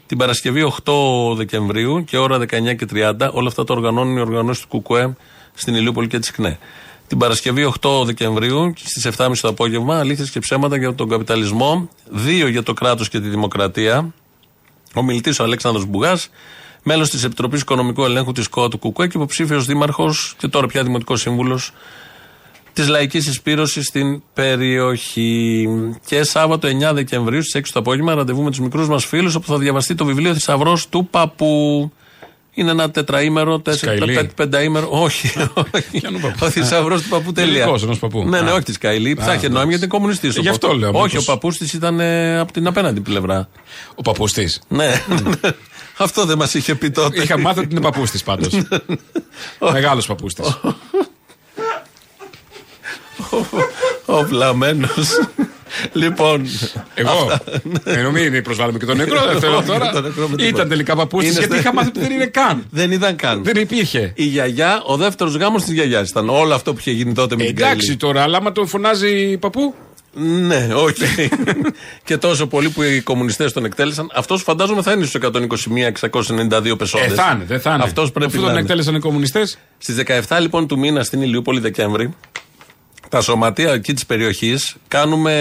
[0.06, 4.66] Την Παρασκευή 8 Δεκεμβρίου και ώρα 19 και 30, όλα αυτά τα οργανώνουν οι οργανώσεις
[4.66, 5.16] του ΚΚΕ
[5.54, 6.58] στην Ηλιούπολη και της ΚΝΕ.
[7.06, 12.48] Την Παρασκευή 8 Δεκεμβρίου στις 7.30 το απόγευμα, αλήθειες και ψέματα για τον καπιταλισμό, δύο
[12.48, 14.14] για το κράτος και τη δημοκρατία.
[14.94, 16.30] Ο μιλητής ο Αλέξανδρος Μπουγάς,
[16.85, 20.83] μέλος της Επιτροπής Οικονομικού Ελέγχου της ΚΟΑ του ΚΚΕ και υποψήφιος δήμαρχος και τώρα πια
[20.83, 21.73] δημοτικός σύμβουλος
[22.73, 25.68] της Λαϊκής Εισπήρωση στην περιοχή.
[26.07, 29.47] Και Σάββατο 9 Δεκεμβρίου στις 6 το απόγευμα ραντεβού με τους μικρούς μας φίλους όπου
[29.47, 31.92] θα διαβαστεί το βιβλίο Θησαυρός του Παππού.
[32.54, 34.14] Είναι ένα τετραήμερο, τέσσερα, Σκαηλή.
[34.14, 34.86] πέ- πενταήμερο.
[34.90, 35.90] Όχι, όχι.
[36.00, 37.52] Ποιανού παππού; Ο Θησαυρός του Παππού τελεία.
[37.58, 38.28] Τελικός ενός παππού.
[38.28, 38.52] Ναι, ναι, Α.
[38.54, 39.16] όχι τη Σκαηλή.
[39.20, 40.36] Θα είχε νόημα γιατί είναι κομμουνιστής.
[40.36, 43.48] Γι' αυτό λέω, Όχι, μήπως- ο παππούς της ήταν ε, από την απέναντι πλευρά.
[43.94, 44.44] Ο παππού τη.
[44.68, 44.92] Ναι.
[45.96, 47.22] Αυτό δεν μας είχε πει τότε.
[47.22, 48.48] Είχα μάθει ότι είναι παππού τη πάντω.
[49.72, 50.42] Μεγάλος παππού τη.
[54.04, 55.08] Ο βλαμμένος.
[55.92, 56.46] Λοιπόν.
[56.94, 57.38] Εγώ;
[57.84, 59.90] Ενώ μην προσβάλλουμε και τον νεκρό, δεν θέλω Όχι, τώρα.
[59.90, 60.44] τον νεκρό με τίποτα.
[60.48, 62.64] Ήταν τελικά παππού τη Είναι γιατί στε- είχα μάθει ότι δεν είναι καν.
[62.70, 63.44] Δεν ήταν καν.
[63.44, 64.12] Δεν υπήρχε.
[64.16, 66.28] Η γιαγιά, ο δεύτερος γάμος της γιαγιάς ήταν.
[66.28, 67.96] Όλο αυτό που είχε γίνει τότε με την Εντάξει Καηλή.
[67.96, 69.74] τώρα, αλλά άμα τον φωνάζει παππού;
[70.46, 71.28] Ναι, όχι.
[72.04, 74.10] και τόσο πολύ που οι κομμουνιστές τον εκτέλεσαν.
[74.14, 77.04] Αυτός φαντάζομαι θα είναι στους 121-692 πεσόντε.
[77.04, 77.82] Ε, θα είναι, δεν θα είναι.
[77.82, 78.60] Αυτός πρέπει Αφού να τον είναι.
[78.60, 79.96] εκτέλεσαν οι κομμουνιστές; Στις
[80.28, 82.14] 17 λοιπόν του μήνα στην Ηλιούπολη Δεκέμβρη,
[83.14, 85.33] τα σωματεία εκεί της περιοχής κάνουμε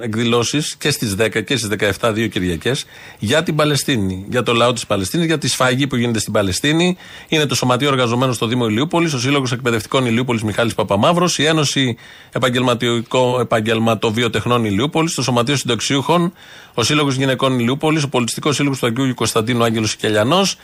[0.00, 1.68] εκδηλώσεις και στις 10 και στις
[2.00, 2.84] 17 δύο Κυριακές
[3.18, 4.24] για την Παλαιστίνη.
[4.28, 6.96] Για το λαό της Παλαιστίνης, για τη σφαγή που γίνεται στην Παλαιστίνη.
[7.28, 11.96] Είναι το Σωματείο Εργαζομένων στο Δήμο Ηλιούπολης, ο Σύλλογος Εκπαιδευτικών Ηλιούπολης Μιχάλης Παπαμαύρος, η Ένωση
[12.32, 16.32] Επαγγελματικό- Επαγγελματοβιοτεχνών Ηλιούπολης, το Σωματείο Συντοξιούχων,
[16.74, 20.56] ο Σύλλογος Γυναικών Ηλιούπολης, ο Πολιτιστικός Σύλλογος του Αγίου Κωνσταντίνου Άγγελος Κελιανός,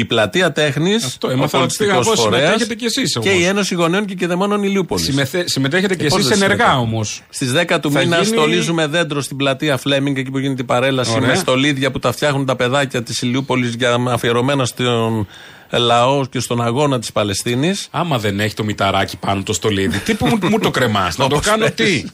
[0.00, 3.28] η Πλατεία Τέχνης, Αυτό, ο έμαθα ότι πήγα πολιτιστικό εγώ, φορέας συμμετέχετε κι εσείς και
[3.28, 3.40] όμως.
[3.40, 5.10] η Ένωση Γονέων και Κεδεμόνων Ηλιούπολης.
[5.44, 6.80] Συμμετέχετε κι Ε, πώς εσεί δεν ενεργά συμμετέχω.
[6.82, 7.22] όμως.
[7.28, 10.64] Στις 10 του Θα μήνα γίνει- στολίζουμε δέντρο στην πλατεία Φλέμινγκ, εκεί που γίνεται η
[10.64, 11.28] παρέλαση Ωραία.
[11.28, 15.26] με στολίδια που τα φτιάχνουν τα παιδάκια της Ηλιούπολης για αφιερωμένα στον
[15.72, 17.88] λαό και στον αγώνα της Παλαιστίνης.
[17.90, 21.28] Άμα δεν έχει το μηταράκι πάνω το στολίδι, τι που μου, μου το κρεμάς, να
[21.28, 21.74] το Όπως κάνω θες.
[21.74, 22.04] τι;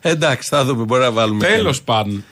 [0.00, 1.46] Εντάξει, θα δούμε, μπορεί να βάλουμε.
[1.46, 2.24] Τέλος και- πάντων.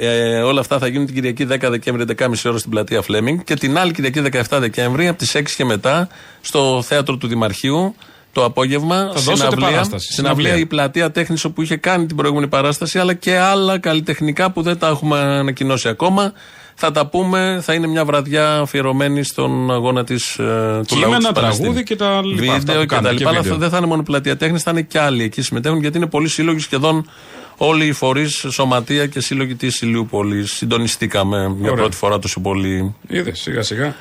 [0.00, 3.54] Ε, όλα αυτά θα γίνουν την Κυριακή 10 Δεκέμβρη 11.30 ώρα στην πλατεία Φλέμινγκ και
[3.54, 6.08] την άλλη Κυριακή 17 Δεκέμβρη από τις 6 και μετά
[6.40, 7.94] στο θέατρο του Δημαρχείου
[8.32, 9.10] το απόγευμα.
[9.14, 10.56] Θα δώσετε παράσταση, Συναυλία συναυλία.
[10.56, 14.78] η πλατεία τέχνης όπου είχε κάνει την προηγούμενη παράσταση αλλά και άλλα καλλιτεχνικά που δεν
[14.78, 16.32] τα έχουμε ανακοινώσει ακόμα.
[16.80, 20.42] Θα τα πούμε, θα είναι μια βραδιά αφιερωμένη στον αγώνα της, ε,
[20.88, 21.58] του λαού Κείμενα, της Παλαιστίνης.
[21.58, 22.52] τραγούδι και τα λοιπά.
[22.52, 23.28] αυτά Βίντεο που και κάνετε τα λοιπά.
[23.28, 23.52] Αλλά βίντεο.
[23.52, 26.06] αυτό δεν θα είναι μόνο πλατεία τέχνης, θα είναι και άλλοι εκεί συμμετέχουν γιατί είναι
[26.06, 27.10] πολλοί σύλλογοι σχεδόν
[27.58, 30.52] όλοι οι φορείς, σωματεία και σύλλογοι της Ηλιούπολης.
[30.52, 31.74] Συντονιστήκαμε για Ωραία.
[31.82, 32.94] πρώτη φορά τόσο πολύ.
[33.08, 33.94] Είδες σιγά σιγά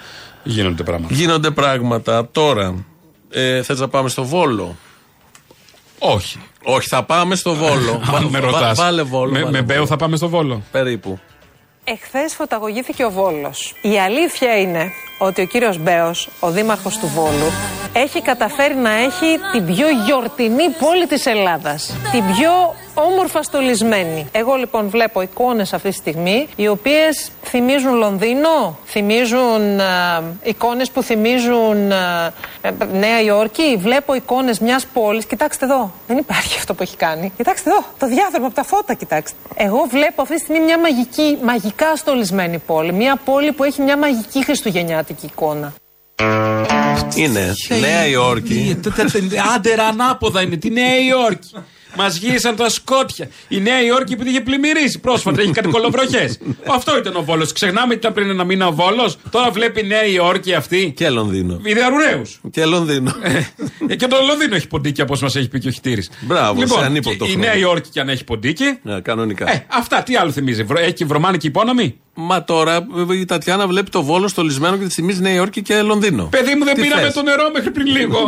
[0.43, 1.13] γίνονται πράγματα.
[1.13, 2.27] Γίνονται πράγματα.
[2.31, 2.85] Τώρα,
[3.29, 4.75] ε, θες να πάμε στο Βόλο;
[5.99, 6.39] Όχι.
[6.63, 8.01] Όχι, θα πάμε στο Βόλο.
[8.15, 8.77] Αν με Βα- ρωτάς.
[8.77, 9.31] Βάλε Βόλο.
[9.31, 9.63] Με, βάλε με Βόλο.
[9.73, 10.61] Μπέο θα πάμε στο Βόλο.
[10.71, 11.19] Περίπου.
[11.83, 13.73] Εχθές φωταγωγήθηκε ο Βόλος.
[13.81, 17.51] Η αλήθεια είναι ότι ο κύριος Μπέος, ο δήμαρχος του Βόλου,
[17.93, 21.93] έχει καταφέρει να έχει την πιο γιορτινή πόλη της Ελλάδας.
[22.11, 22.49] Την πιο
[23.01, 24.27] όμορφα στολισμένη.
[24.31, 29.83] Εγώ λοιπόν βλέπω εικόνες αυτή τη στιγμή οι οποίες θυμίζουν Λονδίνο, θυμίζουν ε,
[30.43, 33.77] εικόνες που θυμίζουν ε, ε, Νέα Υόρκη.
[33.79, 35.25] Βλέπω εικόνες μιας πόλης.
[35.25, 35.93] Κοιτάξτε εδώ.
[36.07, 37.31] Δεν υπάρχει αυτό που έχει κάνει.
[37.37, 37.83] Κοιτάξτε εδώ.
[37.99, 39.37] Το διάδρομο από τα φώτα, κοιτάξτε.
[39.55, 42.93] Εγώ βλέπω αυτή τη στιγμή μια μαγική, μαγικά στολισμένη πόλη.
[42.93, 45.73] Μια πόλη που έχει μια μαγική χριστουγεννιάτικη εικόνα.
[47.15, 48.79] Είναι Νέα Υόρκη.
[49.55, 51.55] Άντε, ανάποδα είναι τη Νέα Υόρκη.
[51.97, 53.29] Μας γύρισαν τα σκότια.
[53.47, 56.39] Η Νέα Υόρκη που είχε πλημμυρίσει πρόσφατα, έχει κάτι κολοβροχές.
[56.77, 57.51] Αυτό ήταν ο Βόλος.
[57.53, 59.17] Ξεχνάμε ότι ήταν πριν ένα μήνα ο Βόλος.
[59.31, 60.93] Τώρα βλέπει η Νέα Υόρκη αυτή.
[60.95, 61.59] Και Λονδίνο.
[61.63, 62.21] Ιδεαρουρέου.
[62.51, 63.13] Και Λονδίνο.
[63.87, 66.09] Ε, και το Λονδίνο έχει ποντίκι όπως μας έχει πει και ο Χιτήρης.
[66.21, 67.45] Μπράβο, λοιπόν, σε ανίποτο Η χρόνο.
[67.45, 68.77] Νέα Υόρκη κι αν έχει ποντίκι.
[68.81, 69.51] Ναι, κανονικά.
[69.51, 70.63] Ε, αυτά τι άλλο θυμίζει.
[70.63, 72.87] Βρο- Έχει βρωμάνικη υπόνομη; Μα τώρα
[73.21, 76.23] η Τατιάνα βλέπει το βόλο στολισμένο και τη θυμίζει Νέα Υόρκη και Λονδίνο.
[76.31, 78.27] Παιδί μου δεν Τι πήραμε θες; το νερό μέχρι πριν λίγο.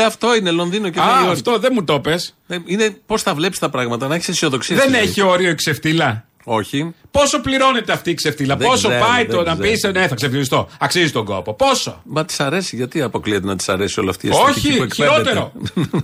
[0.00, 1.32] Ε, αυτό είναι Λονδίνο και Νέα Α, Υόρκη.
[1.32, 2.34] αυτό δεν μου το πες.
[2.48, 4.76] Ε, Είναι πώς θα βλέπεις τα πράγματα, να έχεις αισιοδοξία.
[4.76, 5.04] Δεν στη ζωή.
[5.06, 6.24] έχει όριο η ξεφτύλα.
[6.44, 6.94] Όχι.
[7.10, 9.68] Πόσο πληρώνεται αυτή η ξεφτύλα, Δεν Πόσο ξέρω, πάει δεν το να ξέρω.
[9.70, 10.68] πεις Ναι, θα ξεφτυλιστώ.
[10.78, 11.54] Αξίζει τον κόπο.
[11.54, 14.82] Πόσο; Μα της αρέσει, γιατί αποκλείεται να της αρέσει όλη αυτή η αισθητική Όχι, που
[14.82, 15.52] εκπέμπεται; χειρότερο.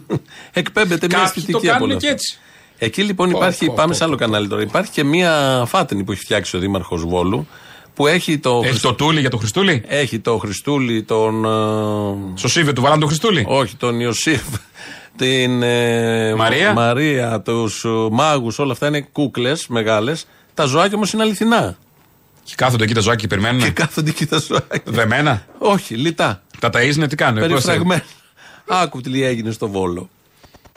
[0.52, 2.08] εκπέμπεται μια Κάποιοι αισθητική το από κάνουν όλα και αυτά.
[2.08, 2.38] έτσι.
[2.78, 4.18] Εκεί λοιπόν Πω, υπάρχει, πω, πάμε πω, σε άλλο πω.
[4.18, 4.62] κανάλι τώρα.
[4.62, 7.46] Υπάρχει και μια φάτενη που έχει φτιάξει ο Δήμαρχος Βόλου
[7.94, 8.60] που έχει το.
[8.64, 11.44] Έχει το τούλι για το Χριστούλη; Έχει το Χριστούλη, τον.
[11.44, 14.42] ε, Στο Σίβε του βάλαν το Χριστούλη; Όχι, τον Ιωσήφ.
[15.16, 20.26] Την ε, Μαρία; Μαρία, τους μάγους, όλα αυτά είναι κούκλες μεγάλες.
[20.54, 21.76] Τα ζωάκια όμως είναι αληθινά.
[22.44, 23.60] Και κάθονται εκεί τα ζωάκια και περιμένουν.
[23.62, 24.82] Και κάθονται εκεί τα ζωάκια.
[24.84, 26.42] Δεμένα; Όχι, λιτά.
[26.60, 27.34] Τα ταΐζουνε τι κάνουν.
[27.34, 28.02] πώς, ε; Περιφραγμένα.
[28.68, 30.08] Άκου τι έγινε στο Βόλο.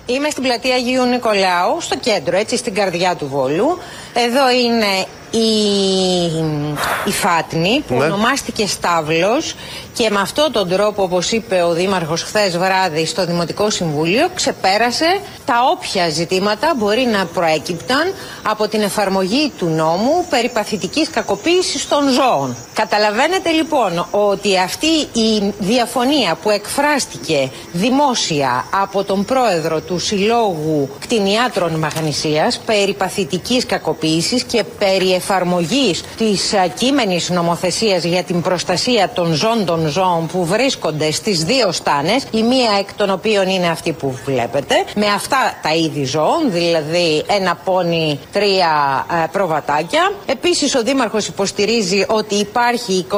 [0.06, 3.78] Είμαι στην πλατεία Αγίου Νικολάου, στο κέντρο, έτσι στην καρδιά του Βόλου.
[4.14, 5.48] Εδώ είναι η,
[7.06, 8.04] η Φάτνη που Ναι.
[8.06, 9.56] ονομάστηκε Στάβλος
[9.94, 15.20] και με αυτόν τον τρόπο, όπως είπε ο Δήμαρχος χθες βράδυ στο Δημοτικό Συμβούλιο, ξεπέρασε
[15.46, 18.14] τα όποια ζητήματα μπορεί να προέκυπταν
[18.44, 22.56] από την εφαρμογή του νόμου περί παθητικής κακοποίησης των ζώων.
[22.74, 24.88] Καταλαβαίνετε λοιπόν ότι αυτή
[25.20, 34.44] η διαφωνία που εκφράστηκε δημόσια από τον πρόεδρο του Συλλόγου Κτηνιάτρων Μαγνησίας περί παθητικής κακοποίησης
[34.44, 41.12] και περί εφαρμογής της α, κείμενης νομοθεσίας για την προστασία των ζώντων ζώων που βρίσκονται
[41.12, 45.74] στις δύο στάνες, η μία εκ των οποίων είναι αυτή που βλέπετε, με αυτά τα
[45.76, 50.12] είδη ζώων, δηλαδή ένα πόνι, τρία ε, προβατάκια.
[50.26, 53.18] Επίσης ο Δήμαρχος υποστηρίζει ότι υπάρχει 24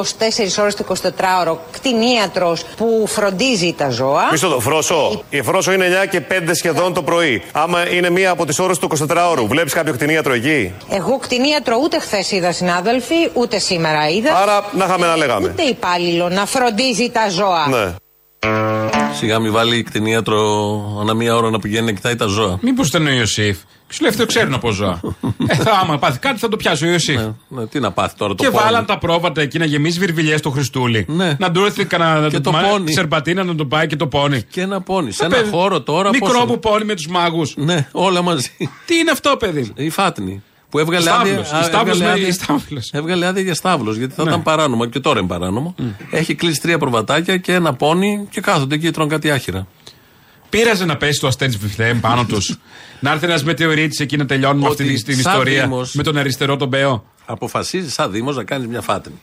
[0.60, 4.28] ώρες το 24ωρο κτηνίατρος που φροντίζει τα ζώα.
[4.32, 5.24] Μισό το, Φρόσο.
[5.30, 7.44] Η Φρόσο είναι 9 και 5 σχεδόν το πρωί.
[7.52, 12.00] Άμα είναι μία από τις ώρες του 24ωρου, βλέπεις κάποιο κτηνίατρο εκεί; Εγώ κτηνίατρο ούτε
[12.00, 14.36] χθες είδα συνάδελφοι, ούτε σήμερα είδα.
[14.36, 15.48] Άρα να είχαμε να λέγαμε.
[15.50, 17.68] Ούτε υπάλληλο να φροντίζει τα ζώα.
[17.68, 17.96] Ναι.
[19.14, 20.38] Σιγά μην βάλει κτηνίατρο
[21.02, 22.58] ανά μία ώρα να πηγαίνει να κοιτάει τα ζώα.
[22.62, 23.58] Μήπως ήταν ο Ιωσήφ.
[23.88, 25.00] Και σου λέει αυτό ξέρουν από ζώα.
[25.48, 27.22] ε, θα, άμα πάθει κάτι θα το πιάσει ο Ιωσήφ.
[27.48, 28.64] Ναι, τι να πάθει τώρα το Και πόνι.
[28.64, 31.06] βάλαν τα πρόβατα εκεί να γεμίσει βιρβιλιέ στο Χριστούλη.
[31.08, 31.36] Ναι.
[31.40, 32.92] Να του έρθει κανένα Και το μα- πόνι.
[32.94, 34.42] σερπατίνα να τον πάει και το πόνι.
[34.44, 35.12] Και ένα πόνι.
[35.12, 36.10] Σε Το ένα παιδί- χώρο τώρα.
[36.10, 37.54] Μικρό πόσο- μου πόνι με τους μάγους.
[37.58, 38.52] Ναι, όλα μαζί.
[38.86, 39.74] Τι είναι αυτό, παιδί; Μου.
[39.76, 40.44] Η Φάτνη.
[40.70, 41.52] Που έβγαλε Στάβλος.
[41.52, 41.60] άδεια.
[41.60, 42.90] Η Στάβλος έβγαλε με- άδεια- η Στάβλος.
[42.92, 44.30] Έβγαλε άδεια για στάβλο γιατί θα Ναι.
[44.30, 45.76] ήταν παράνομο και τώρα είναι παράνομο.
[46.12, 49.68] Έχει κλείσει τρία προβατάκια και ένα πόνι και κάθονται εκεί και τρώνε κάτι άχυρα.
[50.50, 52.58] Πήραζε να πέσει το αστέρι Βιφλέμ πάνω τους.
[53.00, 55.62] να έρθει ένας μετεωρίτης εκεί να τελειώνουμε Ότι αυτή την σαν ιστορία.
[55.64, 57.06] Δήμος- Με τον αριστερό τον Μπέο.
[57.26, 59.22] Αποφασίζεις σαν Δήμος να κάνεις μια φάτνη.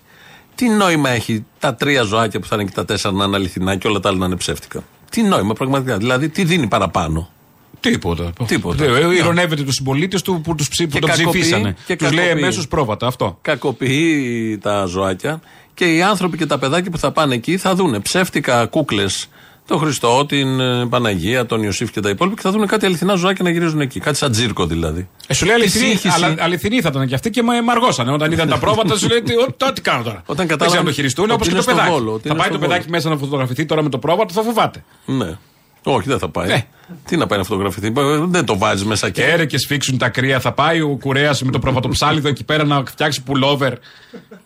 [0.54, 3.76] Τι νόημα έχει τα τρία ζωάκια που θα είναι και τα τέσσερα να είναι αληθινά
[3.76, 5.96] και όλα τα άλλα να είναι ψεύτικα; Τι νόημα πραγματικά.
[5.96, 7.30] Δηλαδή, τι δίνει παραπάνω;
[7.90, 8.32] Τίποτα.
[8.46, 8.84] Τίποτα.
[8.84, 9.14] Ε, Ναι.
[9.14, 11.76] Ηρωνεύεται τους συμπολίτες του που, τους ψη- που Και τον κακοποιεί- ψηφίσανε.
[11.86, 12.42] και Τους λέει κακοποιεί.
[12.44, 13.38] αμέσως πρόβατα αυτό.
[13.42, 15.40] Κακοποιεί τα ζωάκια
[15.74, 19.28] και οι άνθρωποι και τα παιδάκια που θα πάνε εκεί θα δούνε ψεύτικα κούκλες.
[19.66, 23.14] Τον Χριστό, την ε, Παναγία, τον Ιωσήφ και τα υπόλοιπα και θα δουν κάτι αληθινά
[23.14, 24.00] ζωάκια να γυρίζουν εκεί.
[24.00, 25.08] Κάτι σαν τζίρκο δηλαδή.
[25.26, 26.14] Ε, σου λέει Τι αληθινή, σύγχυση.
[26.24, 28.12] αλλά, αληθινή θα ήταν και αυτή και με μαργώσανε.
[28.12, 30.16] Όταν είδαν τα πρόβατα, σου λέει τι, «Ω, τώρα τι κάνω τώρα.
[30.26, 31.90] Όταν Δεν κατάλαβαν ξέρουν να το χειριστούν ότι όπω και είναι το στο παιδάκι.
[31.92, 34.32] Βόλο, ότι θα είναι πάει στο το παιδάκι μέσα να φωτογραφηθεί τώρα με το πρόβατο,
[34.32, 34.84] θα φοβάται.
[35.06, 35.36] Ναι.
[35.88, 36.50] Όχι, δεν θα πάει.
[36.50, 36.62] Ε.
[37.04, 37.92] Τι να πάει να φωτογραφηθεί; Ε,
[38.26, 39.30] Δεν το βάζει μέσα Και εκεί.
[39.32, 40.40] έρε και σφίξουν τα κρύα.
[40.40, 43.72] Θα πάει ο κουρέας με το προβατοψάλιδο εκεί πέρα να φτιάξει πουλόβερ.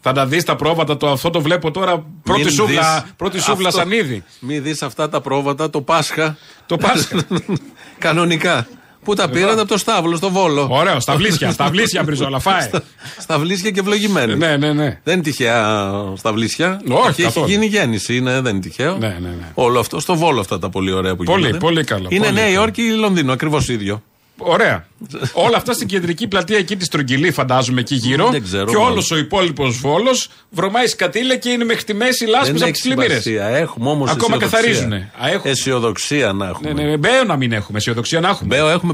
[0.00, 0.96] Θα τα δεις τα πρόβατα.
[0.96, 2.04] Το, αυτό το βλέπω τώρα.
[2.22, 3.80] Πρώτη Μην σούβλα, δεις πρώτη σούβλα αυτό.
[3.80, 4.24] σαν είδη.
[4.40, 6.36] Μην δεις αυτά τα πρόβατα το Πάσχα.
[6.66, 7.16] Το Πάσχα.
[7.98, 8.66] Κανονικά.
[9.04, 10.68] Που τα πήραν από το Στάβλο, στο Βόλο.
[10.70, 11.50] Ωραίο, στα βλήσια.
[11.50, 12.60] Στα βλήσια μπριζόλα, φάε.
[12.62, 12.82] Στα,
[13.20, 14.36] στα βλήσια και ευλογημένοι.
[14.36, 15.00] ναι, ναι, ναι.
[15.04, 16.80] Δεν είναι τυχαία στα βλήσια.
[16.88, 17.46] Όχι, Εκεί έχει καθόλου.
[17.46, 18.96] γίνει γέννηση, είναι, δεν είναι τυχαίο.
[18.96, 19.46] Ναι, ναι, ναι.
[19.54, 21.58] Όλο αυτό, στο Βόλο αυτά τα πολύ ωραία που Πολύ, γίνονται.
[21.58, 22.54] πολύ καλό, Είναι πολύ Νέα καλό.
[22.56, 24.02] Υόρκη ή Λονδίνο, ακριβώς ίδιο.
[24.42, 24.86] Ωραία.
[25.32, 28.28] Όλα αυτά στην κεντρική πλατεία εκεί της Στρογγυλή, φαντάζομαι εκεί γύρω.
[28.30, 28.90] Δεν ξέρω, και μάλλον.
[28.92, 30.10] όλος ο υπόλοιπος Βόλο
[30.50, 33.22] βρωμάει σκατήλα και είναι μέχρι τη μέση λάσπη Δεν από έχει τις πλημμύρες.
[33.22, 33.46] σημασία.
[33.48, 35.10] Έχουμε όμως Ακόμα καθαρίζουνε.
[35.24, 35.50] Α, έχουμε.
[35.50, 36.72] Αισιοδοξία να έχουμε.
[36.72, 38.54] Ναι, ναι, μπέο να μην έχουμε, αισιοδοξία να έχουμε.
[38.56, 38.92] Μπέο έχουμε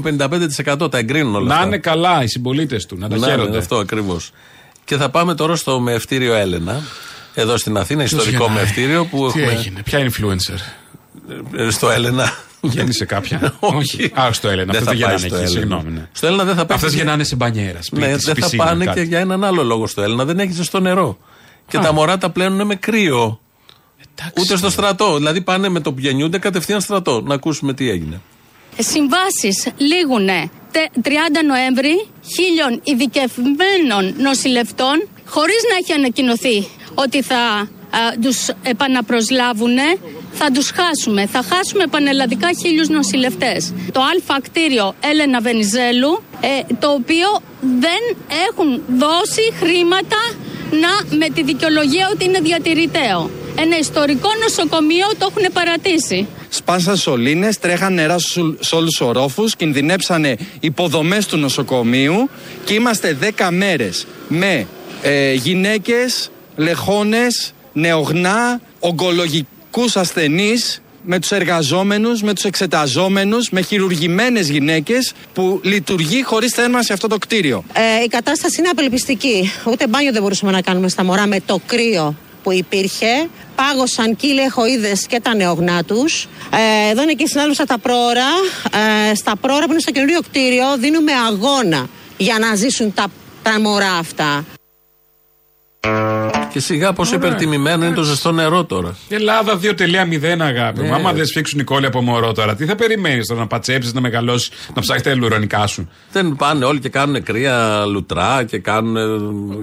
[0.79, 0.91] 55%.
[0.91, 1.67] Τα εγκρίνουν όλα Να αυτά.
[1.67, 3.49] είναι καλά οι συμπολίτες του, να τα Να, χαίρονται.
[3.51, 4.31] ναι, αυτό ακριβώς.
[4.85, 6.81] Και θα πάμε τώρα στο μεευτήριο Έλενα.
[7.33, 9.57] Εδώ στην Αθήνα, ιστορικό γεννάει; μεευτήριο που Τι έχουμε.
[9.57, 10.59] έγινε, ποια influencer;
[11.57, 12.33] ε, Στο Έλενα.
[12.75, 13.55] Γέννησε κάποια.
[13.59, 14.11] Όχι.
[14.19, 14.71] Α, στο Έλενα.
[14.73, 15.35] Δεν Αυτό θα δεν πάει γεννάνε στο εκεί.
[15.35, 15.47] Έλενα.
[15.59, 15.91] Συγγνώμη.
[15.91, 16.07] ναι.
[16.11, 16.77] Στο Έλενα δεν θα πάει.
[16.77, 17.89] Αυτέ γεννάνε σε μπανιέρας.
[17.91, 20.25] Ναι, δεν θα πάνε και για έναν άλλο λόγο στο Έλληνα.
[20.25, 21.17] Δεν έχεις ζεστό νερό.
[21.67, 23.39] Και τα μωρά τα πλένουν με κρύο.
[24.39, 25.15] Ούτε στο στρατό.
[25.15, 27.21] Δηλαδή πάνε με το που γεννιούνται κατευθείαν στρατό.
[27.21, 28.21] Να ακούσουμε τι έγινε.
[28.79, 31.09] Συμβάσεις λήγουνε τε- 30
[31.47, 37.67] Νοέμβρη χίλιων ειδικευμένων νοσηλευτών χωρίς να έχει ανακοινωθεί ότι θα α,
[38.21, 39.83] τους επαναπροσλάβουνε
[40.39, 41.25] θα τους χάσουμε.
[41.25, 43.73] Θα χάσουμε πανελλαδικά χίλιους νοσηλευτές.
[43.91, 47.27] Το Α κτίριο Έλενα Βενιζέλου ε, το οποίο
[47.79, 48.01] δεν
[48.49, 50.21] έχουν δώσει χρήματα
[50.71, 53.29] να, με τη δικαιολογία ότι είναι διατηρηταίο.
[53.59, 56.27] Ένα ιστορικό νοσοκομείο το έχουν παρατήσει.
[56.49, 62.29] Σπάσαν σωλήνες, τρέχαν νερά στου- σε όλους τους ορόφους, κινδυνέψανε υποδομές του νοσοκομείου
[62.63, 64.67] και είμαστε 10 μέρες με
[65.01, 68.61] ε, γυναίκες, λεχόνες, νεογνά,
[69.71, 76.93] ογκολογικού ασθενείς, με τους εργαζόμενους, με τους εξεταζόμενους, με χειρουργημένες γυναίκες που λειτουργεί χωρίς θέρμανση
[76.93, 77.63] αυτό το κτίριο.
[77.73, 79.51] Ε, η κατάσταση είναι απελπιστική.
[79.65, 83.29] Ούτε μπάνιο δεν μπορούσαμε να κάνουμε στα μωρά με το κρύο που υπήρχε.
[83.55, 86.27] Πάγωσαν και οι λεχοίδες και τα νεογνά τους.
[86.51, 88.29] Ε, εδώ είναι και η συνάδελφα τα πρόωρα.
[89.11, 93.07] Ε, στα πρόωρα που είναι στο καινούριο κτίριο δίνουμε αγώνα για να ζήσουν τα,
[93.43, 94.45] τα μωρά αυτά.
[96.51, 98.95] Και σιγά πόσο υπερτιμημένο είναι το ζεστό νερό τώρα.
[99.09, 100.81] Ελλάδα 2.0 αγάπη.
[100.81, 100.87] Ναι.
[100.87, 100.93] μου.
[100.93, 104.01] Άμα δεν σφίξουν οι κόλλοι από μωρό τώρα, τι θα περιμένεις τώρα να πατσέψεις, να
[104.01, 108.97] μεγαλώσεις, να ψάχνει τα ελουρονικά σου; Δεν πάνε όλοι και κάνουν κρύα λουτρά και κάνουν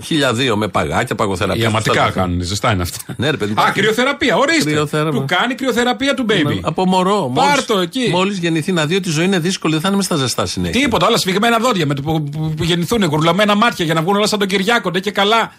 [0.03, 1.63] χιλιαδίο με παγάκια, παγοθεραπεία.
[1.63, 3.15] Οι αματικά Αυτά τα- κάνουν, ζεστά είναι αυτά.
[3.17, 3.53] Ναι, ρε παιδί.
[3.53, 4.71] Α, κρυοθεραπεία, ορίστε.
[4.71, 5.21] Κρυοθέραπεια.
[5.21, 6.59] Του κάνει κρυοθεραπεία του baby.
[6.63, 7.33] Από μωρό.
[7.35, 8.09] Πάρ' το εκεί.
[8.11, 10.47] Μόλις γεννηθεί να δει ότι η ζωή είναι δύσκολη, δεν θα είναι μες στα ζεστά
[10.47, 10.81] συνέχεια.
[10.81, 14.17] Τίποτα, όλα σφιγμένα δόντια με το που, που, που γεννηθούν, γουρλαμένα μάτια για να βγουν
[14.17, 15.53] όλα σαν τον Κυριάκο, ντε και καλά.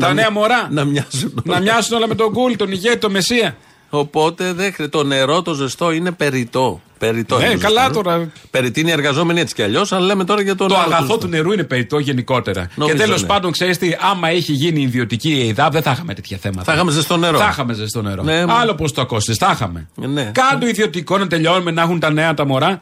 [0.00, 0.68] Τα Να νέα μοι- μωρά.
[0.70, 1.42] Να μοιάζουν.
[1.44, 3.56] να μοιάσουν όλα με τον Γκουλ, τον ηγέτη, τον Μεσία.
[3.90, 6.80] Οπότε δεν χρει- το νερό το ζεστό είναι περιττό.
[6.98, 8.02] περιττό Ναι, είναι το καλά ζεστό.
[8.02, 8.28] τώρα.
[8.50, 11.18] Περιττή οι εργαζόμενοι έτσι κι αλλιώς, αλλά λέμε τώρα για το, Το νερό αγαθό ζεστό.
[11.18, 12.68] του νερού είναι περιττό γενικότερα.
[12.74, 13.26] Νομίζω, και τέλος ναι.
[13.26, 16.62] πάντων, ξέρεις τι, άμα είχε γίνει ιδιωτική η ΕΙΔΑΠ, δεν θα είχαμε τέτοια θέματα.
[16.62, 17.38] Θα είχαμε ζεστό νερό.
[17.38, 18.22] Θα είχαμε ζεστό νερό.
[18.22, 19.88] Ναι, μα- Άλλο πώς το ακούσει, θα είχαμε.
[19.94, 20.30] Ναι.
[20.34, 22.78] Κάντο ιδιωτικό να τελειώνουμε να έχουν τα νέα τα μωρά.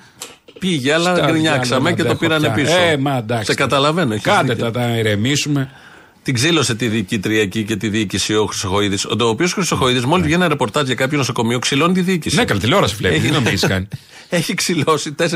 [0.59, 2.65] Πήγε, αλλά Στα γκρινιάξαμε διάλογα και το αντέχω πήρανε πια.
[2.65, 2.77] πίσω.
[2.91, 3.45] Ε, μα εντάξει.
[3.45, 4.13] Σε καταλαβαίνω.
[4.13, 4.71] έχεις Κάντε δίκιο.
[4.71, 5.71] τα, τα ηρεμήσουμε.
[6.25, 9.05] Την ξύλωσε τη διοικήτρια εκεί και τη διοίκηση ο Χρυσοχοίδης.
[9.05, 12.37] Ο οποίος Χρυσοχοίδης, μόλις βγαίνει ένα ρεπορτάζ για κάποιο νοσοκομείο, ξυλώνει τη διοίκηση.
[12.37, 13.15] Ναι, καλή τηλεόραση βλέπει.
[13.15, 13.89] Έχει- Τι νομίζεις κάνει.
[14.29, 15.27] Έχει ξυλώσει 4-5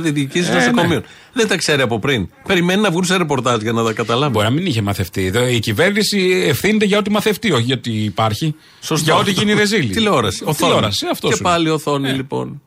[0.00, 1.00] διοικήσεις Ε, νοσοκομείων.
[1.00, 1.06] ναι.
[1.32, 2.28] Δεν τα ξέρει από πριν.
[2.46, 4.32] Περιμένει να βγουν σε ρεπορτάζ για να τα καταλάβει.
[4.32, 5.26] Μπορεί να μην είχε μαθευτεί.
[5.26, 8.54] Εδώ Η κυβέρνηση ευθύνεται για ό,τι μαθευτεί, όχι γιατί υπάρχει.
[8.80, 9.04] Σωστό.
[9.04, 9.88] Για ό,τι γίνει ρεζίλη.
[9.94, 10.42] Τηλεόραση.
[10.44, 10.56] Οθόνη.
[10.72, 11.52] Τηλεόραση, αυτός και σου είναι.
[11.52, 12.62] πάλι οθόνη, λοιπόν.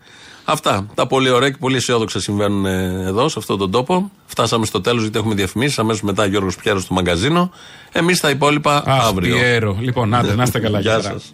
[0.51, 0.85] Αυτά.
[0.95, 4.11] Τα πολύ ωραία και πολύ αισιόδοξα συμβαίνουν ε, εδώ, σε αυτόν τον τόπο.
[4.25, 5.75] Φτάσαμε στο τέλος γιατί έχουμε διαφημίσει.
[5.79, 7.51] Αμέσως μετά Γιώργος Πιέρος στο μαγκαζίνο.
[7.91, 9.35] Εμείς τα υπόλοιπα Αχ, αύριο.
[9.35, 9.77] Πιέρο.
[9.79, 10.79] Λοιπόν, άντε, να είστε καλά.
[10.79, 11.19] Γεια και χαρά.
[11.19, 11.33] σας.